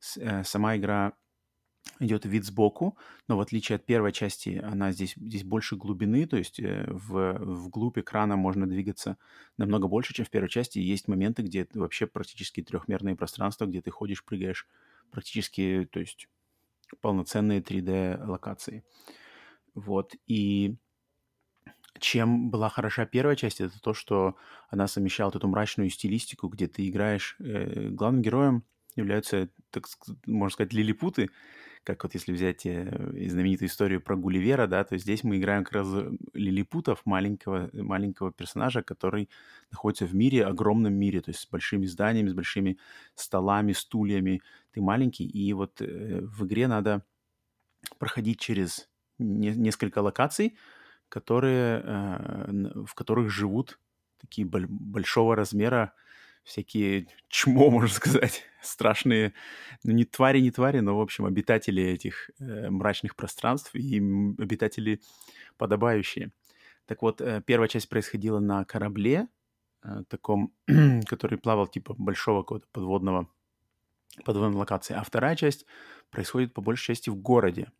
[0.00, 1.14] С- э, сама игра
[2.00, 2.96] идет вид сбоку,
[3.28, 7.34] но в отличие от первой части, она здесь, здесь больше глубины, то есть э, в,
[7.38, 9.18] вглубь экрана можно двигаться
[9.56, 10.78] намного больше, чем в первой части.
[10.78, 14.66] Есть моменты, где это вообще практически трехмерное пространство, где ты ходишь, прыгаешь,
[15.10, 16.28] практически, то есть
[17.00, 18.84] полноценные 3D локации.
[19.74, 20.76] Вот, и
[22.00, 24.36] чем была хороша первая часть, это то, что
[24.68, 27.36] она совмещала эту мрачную стилистику, где ты играешь...
[27.40, 28.64] э, главным героем
[28.96, 29.86] являются, так
[30.26, 31.30] можно сказать, лилипуты,
[31.84, 35.74] как вот если взять э, знаменитую историю про Гулливера, да, то здесь мы играем как
[35.74, 35.88] раз
[36.34, 39.30] лилипутов, маленького, маленького персонажа, который
[39.70, 42.78] находится в мире, огромном мире, то есть с большими зданиями, с большими
[43.14, 44.42] столами, стульями.
[44.78, 47.04] Ты маленький, и вот э, в игре надо
[47.98, 50.56] проходить через не, несколько локаций,
[51.08, 53.80] которые, э, в которых живут
[54.20, 55.94] такие большого размера
[56.44, 59.34] всякие чмо, можно сказать, страшные,
[59.82, 65.00] ну не твари, не твари, но, в общем, обитатели этих э, мрачных пространств и обитатели
[65.56, 66.30] подобающие.
[66.86, 69.26] Так вот, э, первая часть происходила на корабле,
[69.82, 70.52] э, таком,
[71.08, 73.28] который плавал типа большого какого-то подводного,
[74.24, 75.66] подводной локации, а вторая часть
[76.10, 77.70] происходит по большей части в городе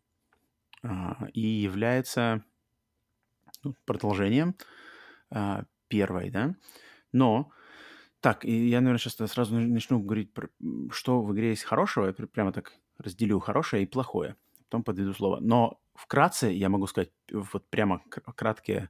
[0.83, 0.89] э,
[1.33, 2.43] и является
[3.63, 4.55] ну, продолжением
[5.31, 6.55] э, первой, да,
[7.11, 7.51] но
[8.21, 10.49] так, я, наверное, сейчас сразу начну говорить, про,
[10.91, 12.07] что в игре есть хорошего.
[12.07, 14.35] Я прямо так разделю хорошее и плохое.
[14.65, 15.39] Потом подведу слово.
[15.39, 18.01] Но вкратце я могу сказать, вот прямо
[18.35, 18.89] краткие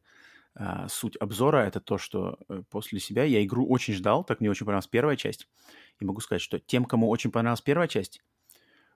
[0.56, 4.50] э, суть обзора, это то, что э, после себя я игру очень ждал, так мне
[4.50, 5.48] очень понравилась первая часть.
[6.00, 8.22] И могу сказать, что тем, кому очень понравилась первая часть,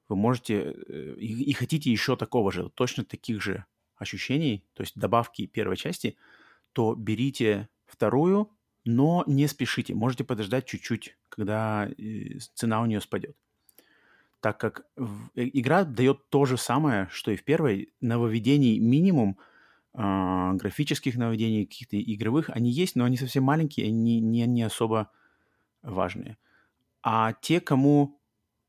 [0.10, 4.98] вы можете э, и, и хотите еще такого же, точно таких же ощущений, то есть
[4.98, 6.18] добавки первой части,
[6.74, 8.52] то берите вторую,
[8.86, 13.36] но не спешите, можете подождать чуть-чуть, когда э, цена у нее спадет.
[14.42, 14.86] Так как
[15.36, 19.38] игра дает то же самое, что и в первой, нововведений минимум,
[19.94, 25.12] графических нововведений, каких-то игровых, они есть, но они совсем маленькие, они не, не особо
[25.84, 26.38] важные.
[27.04, 28.20] А те, кому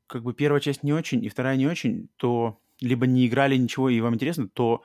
[0.07, 3.89] как бы первая часть не очень и вторая не очень, то либо не играли ничего
[3.89, 4.83] и вам интересно, то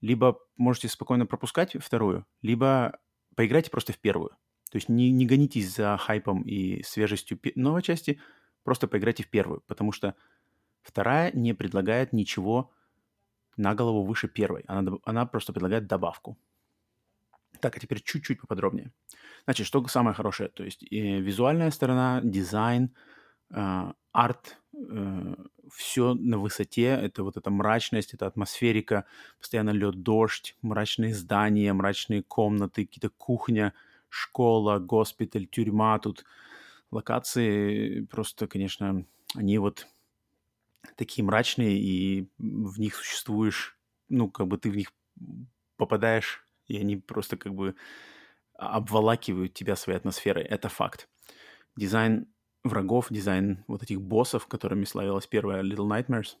[0.00, 2.98] либо можете спокойно пропускать вторую, либо
[3.34, 4.30] поиграйте просто в первую.
[4.70, 8.20] То есть не, не гонитесь за хайпом и свежестью новой части,
[8.64, 10.14] просто поиграйте в первую, потому что
[10.82, 12.70] вторая не предлагает ничего
[13.58, 14.64] на голову выше первой.
[14.66, 16.36] Она, она просто предлагает добавку.
[17.60, 18.92] Так, а теперь чуть-чуть поподробнее.
[19.44, 20.48] Значит, что самое хорошее?
[20.48, 22.94] То есть э, визуальная сторона, дизайн,
[23.50, 25.34] э, арт, э,
[25.72, 26.84] все на высоте.
[26.84, 29.04] Это вот эта мрачность, это атмосферика,
[29.38, 33.74] постоянно лед, дождь, мрачные здания, мрачные комнаты, какие-то кухня–
[34.08, 35.98] школа, госпиталь, тюрьма.
[35.98, 36.24] Тут
[36.90, 39.04] локации просто, конечно,
[39.34, 39.86] они вот
[40.96, 44.92] такие мрачные, и в них существуешь, ну, как бы ты в них
[45.76, 47.74] попадаешь, и они просто как бы
[48.54, 50.44] обволакивают тебя своей атмосферой.
[50.44, 51.08] Это факт.
[51.76, 52.26] Дизайн
[52.64, 56.36] врагов, дизайн вот этих боссов, которыми славилась первая Little Nightmares,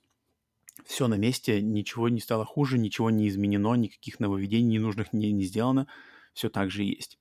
[0.84, 5.44] все на месте, ничего не стало хуже, ничего не изменено, никаких нововведений ненужных не, не
[5.44, 5.86] сделано,
[6.32, 7.18] все так же есть.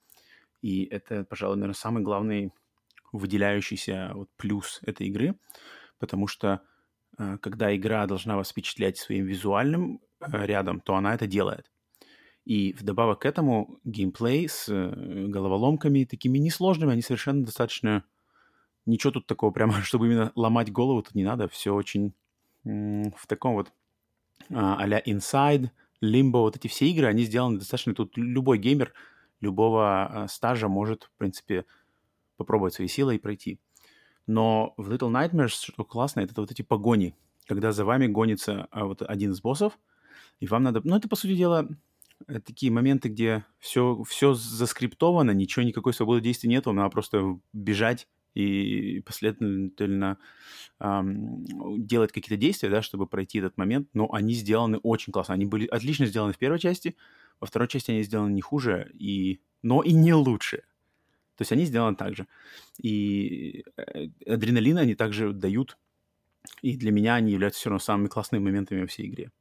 [0.61, 2.51] И это, пожалуй, наверное, самый главный
[3.11, 5.39] выделяющийся вот плюс этой игры,
[5.99, 6.61] потому что
[7.41, 11.71] когда игра должна вас впечатлять своим визуальным э, рядом, то она это делает.
[12.45, 18.03] И вдобавок к этому геймплей с э, головоломками такими несложными, они совершенно достаточно...
[18.85, 21.47] Ничего тут такого прямо, чтобы именно ломать голову тут не надо.
[21.47, 22.13] Все очень
[22.63, 23.71] в таком вот
[24.49, 25.69] а-ля Inside,
[26.01, 27.93] Limbo, вот эти все игры, они сделаны достаточно...
[27.95, 28.93] Тут любой геймер
[29.39, 31.65] любого э, стажа может, в принципе,
[32.37, 33.59] попробовать свои силы и пройти.
[34.27, 37.15] Но в Little Nightmares, что классно, это вот эти погони,
[37.47, 39.79] когда за вами гонится а, вот один из боссов,
[40.39, 40.81] и вам надо...
[40.83, 41.67] Ну, это, по сути дела,
[42.45, 48.07] такие моменты, где все, все заскриптовано, ничего, никакой свободы действий нет, вам надо просто бежать
[48.33, 50.19] и последовательно
[50.79, 51.43] эм,
[51.77, 55.33] делать какие-то действия, да, чтобы пройти этот момент, но они сделаны очень классно.
[55.33, 56.95] Они были отлично сделаны в первой части,
[57.39, 59.39] во второй части они сделаны не хуже, и...
[59.63, 60.63] но и не лучше.
[61.37, 62.27] То есть они сделаны так же.
[62.79, 65.77] И э, адреналин они также дают,
[66.61, 69.31] и для меня они являются все равно самыми классными моментами во всей игре.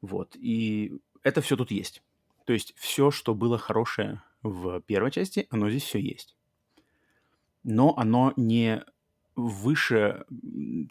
[0.00, 0.36] Вот.
[0.36, 0.92] И
[1.22, 2.02] это все тут есть.
[2.46, 6.36] То есть все, что было хорошее в первой части, оно здесь все есть.
[7.64, 8.84] Но оно не
[9.34, 10.24] выше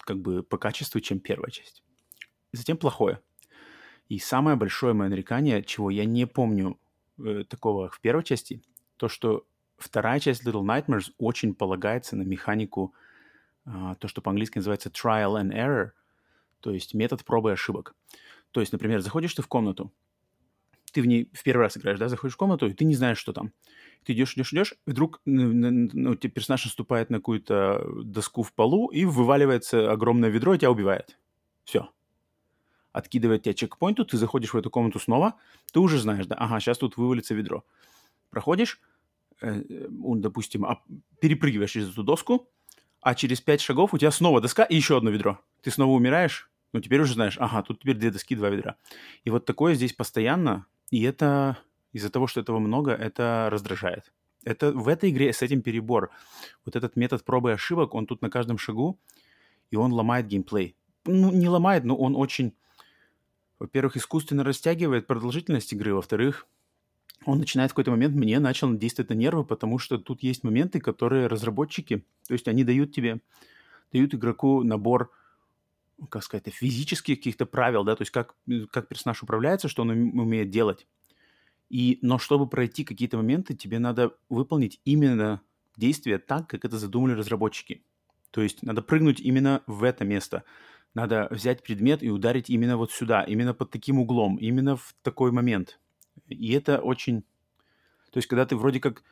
[0.02, 1.84] как бы по качеству, чем первая часть.
[2.52, 3.22] затем плохое.
[4.10, 6.80] И самое большое мое нарекание, чего я не помню
[7.20, 8.64] э, такого в первой части,
[8.98, 9.46] то, что
[9.80, 12.94] вторая часть Little Nightmares очень полагается на механику,
[13.66, 15.92] э, то, что по-английски называется trial and error,
[16.60, 17.96] то есть метод пробы и ошибок.
[18.52, 19.92] То есть, например, заходишь ты в комнату,
[20.92, 23.20] ты в ней в первый раз играешь, да, заходишь в комнату, и ты не знаешь,
[23.20, 23.52] что там.
[24.04, 28.88] Ты идешь, идешь, идешь, и вдруг ну, тебе персонаж наступает на какую-то доску в полу,
[28.88, 31.20] и вываливается огромное ведро, и тебя убивает.
[31.64, 31.90] Все
[32.92, 35.36] откидывает тебя чекпоинту, ты заходишь в эту комнату снова,
[35.72, 37.64] ты уже знаешь, да, ага, сейчас тут вывалится ведро.
[38.30, 38.80] Проходишь,
[39.42, 40.82] э, допустим, а,
[41.20, 42.50] перепрыгиваешь через эту доску,
[43.02, 45.40] а через пять шагов у тебя снова доска и еще одно ведро.
[45.62, 48.76] Ты снова умираешь, Ну, теперь уже знаешь, ага, тут теперь две доски, два ведра.
[49.24, 51.58] И вот такое здесь постоянно, и это
[51.94, 54.14] из-за того, что этого много, это раздражает.
[54.44, 56.12] Это в этой игре с этим перебор.
[56.66, 59.00] Вот этот метод пробы и ошибок, он тут на каждом шагу,
[59.72, 60.76] и он ломает геймплей.
[61.06, 62.54] Ну, не ломает, но он очень,
[63.58, 66.48] во-первых, искусственно растягивает продолжительность игры, во-вторых,
[67.26, 70.80] он начинает в какой-то момент, мне начал действовать на нервы, потому что тут есть моменты,
[70.80, 73.20] которые разработчики, то есть они дают тебе,
[73.92, 75.12] дают игроку набор,
[76.10, 78.36] как сказать, физических каких-то правил, да, то есть как,
[78.72, 80.88] как персонаж управляется, что он умеет делать.
[81.70, 85.42] И, но чтобы пройти какие-то моменты, тебе надо выполнить именно
[85.78, 87.84] действие так, как это задумали разработчики.
[88.32, 90.44] То есть надо прыгнуть именно в это место.
[90.96, 95.32] Надо взять предмет и ударить именно вот сюда, именно под таким углом, именно в такой
[95.32, 95.80] момент.
[96.28, 97.22] И это очень...
[98.12, 99.04] То есть когда ты вроде как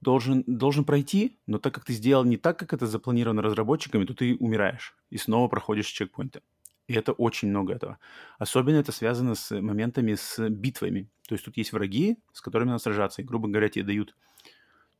[0.00, 4.14] должен, должен пройти, но так как ты сделал не так, как это запланировано разработчиками, то
[4.14, 6.42] ты умираешь и снова проходишь чекпоинты.
[6.88, 7.98] И это очень много этого.
[8.38, 11.08] Особенно это связано с моментами с битвами.
[11.28, 13.22] То есть тут есть враги, с которыми надо сражаться.
[13.22, 14.14] И, грубо говоря, тебе дают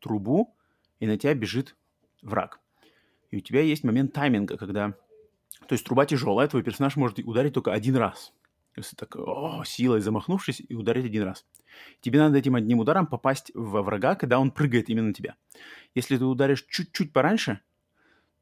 [0.00, 0.56] трубу,
[0.98, 1.76] и на тебя бежит
[2.22, 2.60] враг.
[3.30, 4.94] И у тебя есть момент тайминга, когда...
[5.68, 8.32] То есть труба тяжелая, твой персонаж может ударить только один раз.
[8.96, 11.44] Так, о, силой замахнувшись, и ударить один раз.
[12.00, 15.36] Тебе надо этим одним ударом попасть во врага, когда он прыгает именно на тебя.
[15.94, 17.60] Если ты ударишь чуть-чуть пораньше,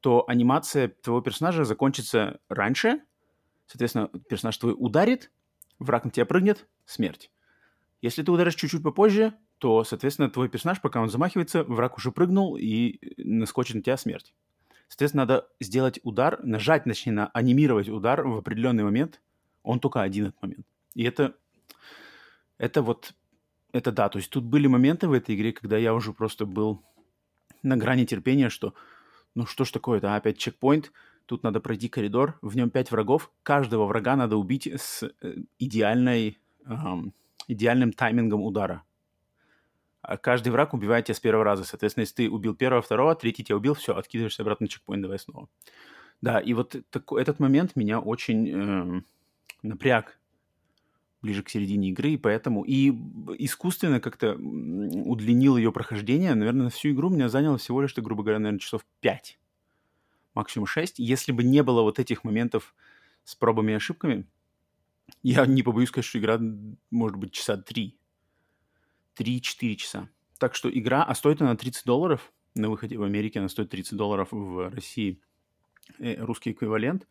[0.01, 3.01] то анимация твоего персонажа закончится раньше,
[3.66, 5.30] Соответственно, персонаж твой ударит,
[5.78, 7.30] враг на тебя прыгнет, смерть.
[8.03, 12.57] Если ты ударишь чуть-чуть попозже, то, соответственно, твой персонаж, пока он замахивается, враг уже прыгнул
[12.57, 14.35] и наскочит на тебя смерть.
[14.89, 19.22] Соответственно, надо сделать удар, нажать, точнее, на анимировать удар в определенный момент.
[19.65, 20.67] Он только один этот момент.
[20.95, 21.35] И это,
[22.59, 23.15] это вот,
[23.73, 26.85] это да, то есть тут были моменты в этой игре, когда я уже просто был
[27.65, 28.75] на грани терпения, что
[29.35, 30.93] ну что ж такое-то, опять чекпоинт,
[31.27, 33.31] Тут надо пройти коридор, в нем пять врагов.
[33.43, 37.15] Каждого врага надо убить с э, идеальной, эм,
[37.49, 38.83] идеальным таймингом удара.
[40.03, 41.65] А каждый враг убивает тебя с первого раза.
[41.65, 45.19] Соответственно, если ты убил первого, второго, третий тебя убил, все, откидываешься обратно на чекпоинт, давай
[45.19, 45.49] снова.
[46.21, 49.03] Да, и вот такой, этот момент меня очень э,
[49.65, 50.19] напряг
[51.23, 52.91] ближе к середине игры, и поэтому и
[53.39, 56.35] искусственно как-то удлинил ее прохождение.
[56.35, 59.39] Наверное, на всю игру меня заняло всего лишь, грубо говоря, наверное, часов 5
[60.35, 60.99] максимум 6.
[60.99, 62.75] Если бы не было вот этих моментов
[63.25, 64.27] с пробами и ошибками,
[65.23, 66.39] я не побоюсь сказать, что игра
[66.91, 67.99] может быть часа 3.
[69.17, 70.09] 3-4 часа.
[70.39, 73.97] Так что игра, а стоит она 30 долларов на выходе в Америке, она стоит 30
[73.97, 75.21] долларов в России,
[75.99, 77.07] э, русский эквивалент.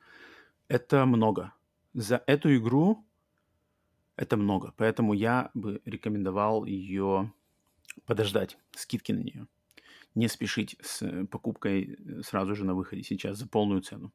[0.67, 1.53] Это много.
[1.93, 3.05] За эту игру
[4.15, 4.73] это много.
[4.77, 7.31] Поэтому я бы рекомендовал ее
[8.05, 9.47] подождать, скидки на нее
[10.15, 14.11] не спешить с э, покупкой э, сразу же на выходе сейчас за полную цену.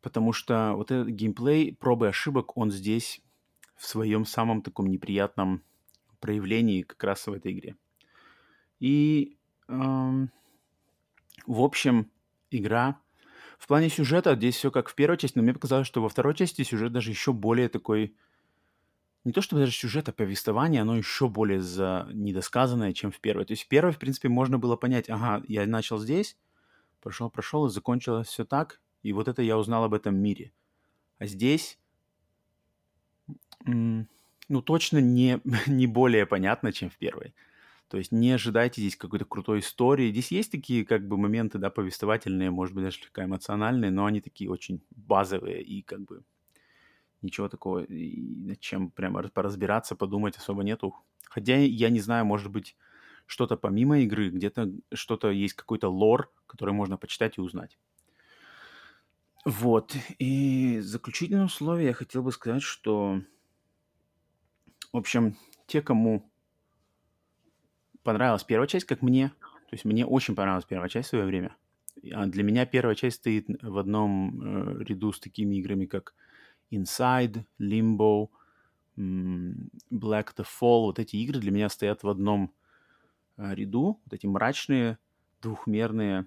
[0.00, 3.22] Потому что вот этот геймплей, пробы ошибок, он здесь
[3.76, 5.62] в своем самом таком неприятном
[6.20, 7.76] проявлении как раз в этой игре.
[8.80, 9.36] И,
[9.68, 10.30] эм,
[11.46, 12.10] в общем,
[12.50, 13.00] игра...
[13.58, 16.34] В плане сюжета здесь все как в первой части, но мне показалось, что во второй
[16.34, 18.14] части сюжет даже еще более такой
[19.24, 22.08] не то чтобы даже сюжет, а повествование, оно еще более за...
[22.12, 23.46] недосказанное, чем в первой.
[23.46, 26.36] То есть в первой, в принципе, можно было понять, ага, я начал здесь,
[27.00, 30.52] прошел, прошел, и закончилось все так, и вот это я узнал об этом мире.
[31.18, 31.78] А здесь,
[33.64, 34.06] ну,
[34.62, 37.34] точно не, не более понятно, чем в первой.
[37.94, 40.10] То есть не ожидайте здесь какой-то крутой истории.
[40.10, 44.20] Здесь есть такие как бы моменты, да, повествовательные, может быть, даже слегка эмоциональные, но они
[44.20, 46.24] такие очень базовые и как бы
[47.22, 50.92] ничего такого, над чем прямо поразбираться, подумать особо нету.
[51.22, 52.76] Хотя я не знаю, может быть,
[53.26, 57.78] что-то помимо игры, где-то что-то есть, какой-то лор, который можно почитать и узнать.
[59.44, 59.94] Вот.
[60.18, 63.20] И заключительное условие я хотел бы сказать, что,
[64.92, 65.36] в общем,
[65.68, 66.28] те, кому
[68.04, 71.56] понравилась первая часть, как мне, то есть мне очень понравилась первая часть в свое время.
[72.12, 76.14] А для меня первая часть стоит в одном э, ряду с такими играми, как
[76.70, 78.28] Inside, Limbo,
[78.96, 82.52] Black the Fall, вот эти игры для меня стоят в одном
[83.36, 84.00] э, ряду.
[84.04, 84.98] Вот эти мрачные,
[85.42, 86.26] двухмерные,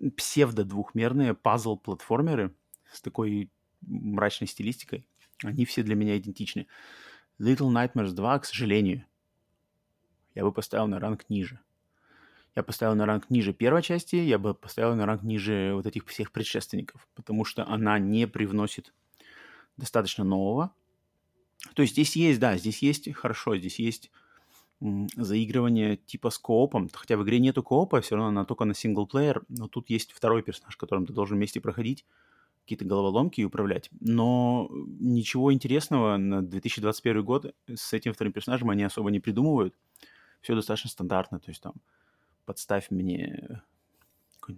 [0.00, 2.54] псевдо-двухмерные пазл-платформеры
[2.90, 3.50] с такой
[3.82, 5.06] мрачной стилистикой.
[5.44, 6.66] Они все для меня идентичны.
[7.38, 9.04] Little Nightmares 2, к сожалению,
[10.34, 11.60] я бы поставил на ранг ниже.
[12.54, 16.06] Я поставил на ранг ниже первой части, я бы поставил на ранг ниже вот этих
[16.06, 18.92] всех предшественников, потому что она не привносит
[19.78, 20.74] достаточно нового.
[21.74, 24.10] То есть здесь есть, да, здесь есть хорошо, здесь есть
[25.16, 29.44] заигрывание типа с коопом, хотя в игре нету коопа, все равно она только на синглплеер,
[29.48, 32.04] но тут есть второй персонаж, которым ты должен вместе проходить.
[32.64, 33.90] какие-то головоломки и управлять.
[34.00, 39.74] Но ничего интересного на 2021 год с этим вторым персонажем они особо не придумывают.
[40.42, 41.40] Все достаточно стандартно.
[41.40, 41.74] То есть там
[42.44, 43.62] подставь мне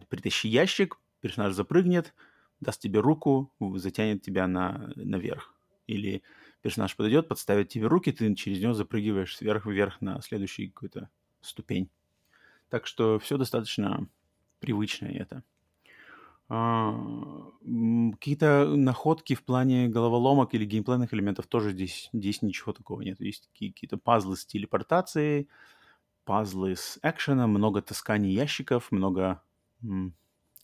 [0.09, 2.15] притащи ящик, персонаж запрыгнет,
[2.61, 5.55] даст тебе руку, затянет тебя на, наверх.
[5.87, 6.23] Или
[6.63, 11.11] персонаж подойдет, подставит тебе руки, ты через него запрыгиваешь сверху-вверх на следующий какую-то
[11.43, 11.91] ступень.
[12.71, 14.09] Так что все достаточно
[14.61, 15.43] привычное это.
[16.49, 16.93] А,
[18.13, 23.21] какие-то находки в плане головоломок или геймплейных элементов тоже здесь, здесь ничего такого нет.
[23.21, 25.49] Есть какие-то пазлы с телепортацией,
[26.25, 29.43] пазлы с экшеном, много тасканий ящиков, много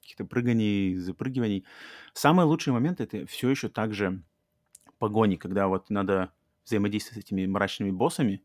[0.00, 1.64] каких-то прыганий, запрыгиваний.
[2.14, 4.22] Самый лучший момент это все еще также
[4.98, 6.32] погони, когда вот надо
[6.64, 8.42] взаимодействовать с этими мрачными боссами,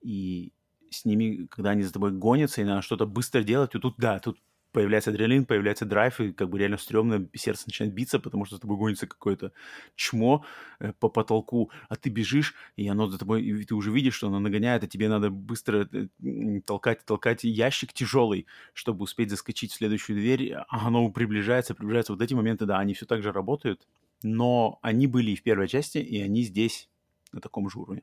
[0.00, 0.52] и
[0.90, 4.18] с ними, когда они за тобой гонятся, и надо что-то быстро делать, и тут, да,
[4.18, 4.38] тут
[4.76, 8.60] появляется адреналин, появляется драйв, и как бы реально стрёмно, сердце начинает биться, потому что с
[8.60, 9.52] тобой гонится какое-то
[9.94, 10.44] чмо
[10.80, 14.26] э, по потолку, а ты бежишь, и оно за тобой, и ты уже видишь, что
[14.26, 19.76] оно нагоняет, а тебе надо быстро э, толкать, толкать ящик тяжелый, чтобы успеть заскочить в
[19.76, 22.12] следующую дверь, а оно приближается, приближается.
[22.12, 23.88] Вот эти моменты, да, они все так же работают,
[24.22, 26.90] но они были и в первой части, и они здесь
[27.32, 28.02] на таком же уровне.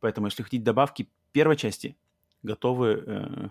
[0.00, 1.94] Поэтому, если хотите добавки первой части,
[2.42, 3.48] готовы э,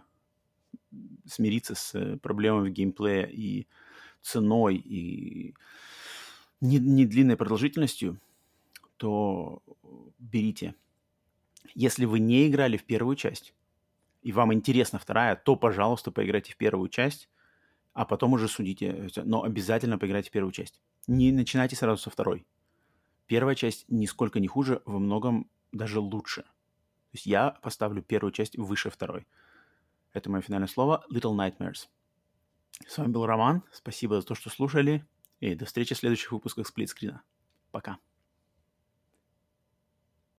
[1.25, 3.67] смириться с проблемами геймплея и
[4.21, 5.55] ценой, и
[6.61, 8.19] не, не длинной продолжительностью,
[8.97, 9.61] то
[10.17, 10.75] берите.
[11.75, 13.53] Если вы не играли в первую часть,
[14.21, 17.29] и вам интересна вторая, то, пожалуйста, поиграйте в первую часть,
[17.93, 19.09] а потом уже судите.
[19.23, 20.81] Но обязательно поиграйте в первую часть.
[21.07, 22.45] Не начинайте сразу со второй.
[23.27, 26.41] Первая часть нисколько не хуже, во многом даже лучше.
[26.41, 29.27] То есть я поставлю первую часть выше второй.
[30.13, 31.05] Это мое финальное слово.
[31.11, 31.87] Little Nightmares.
[32.87, 33.63] С вами был Роман.
[33.71, 35.05] Спасибо за то, что слушали.
[35.39, 37.21] И до встречи в следующих выпусках сплитскрина.
[37.71, 37.99] Пока.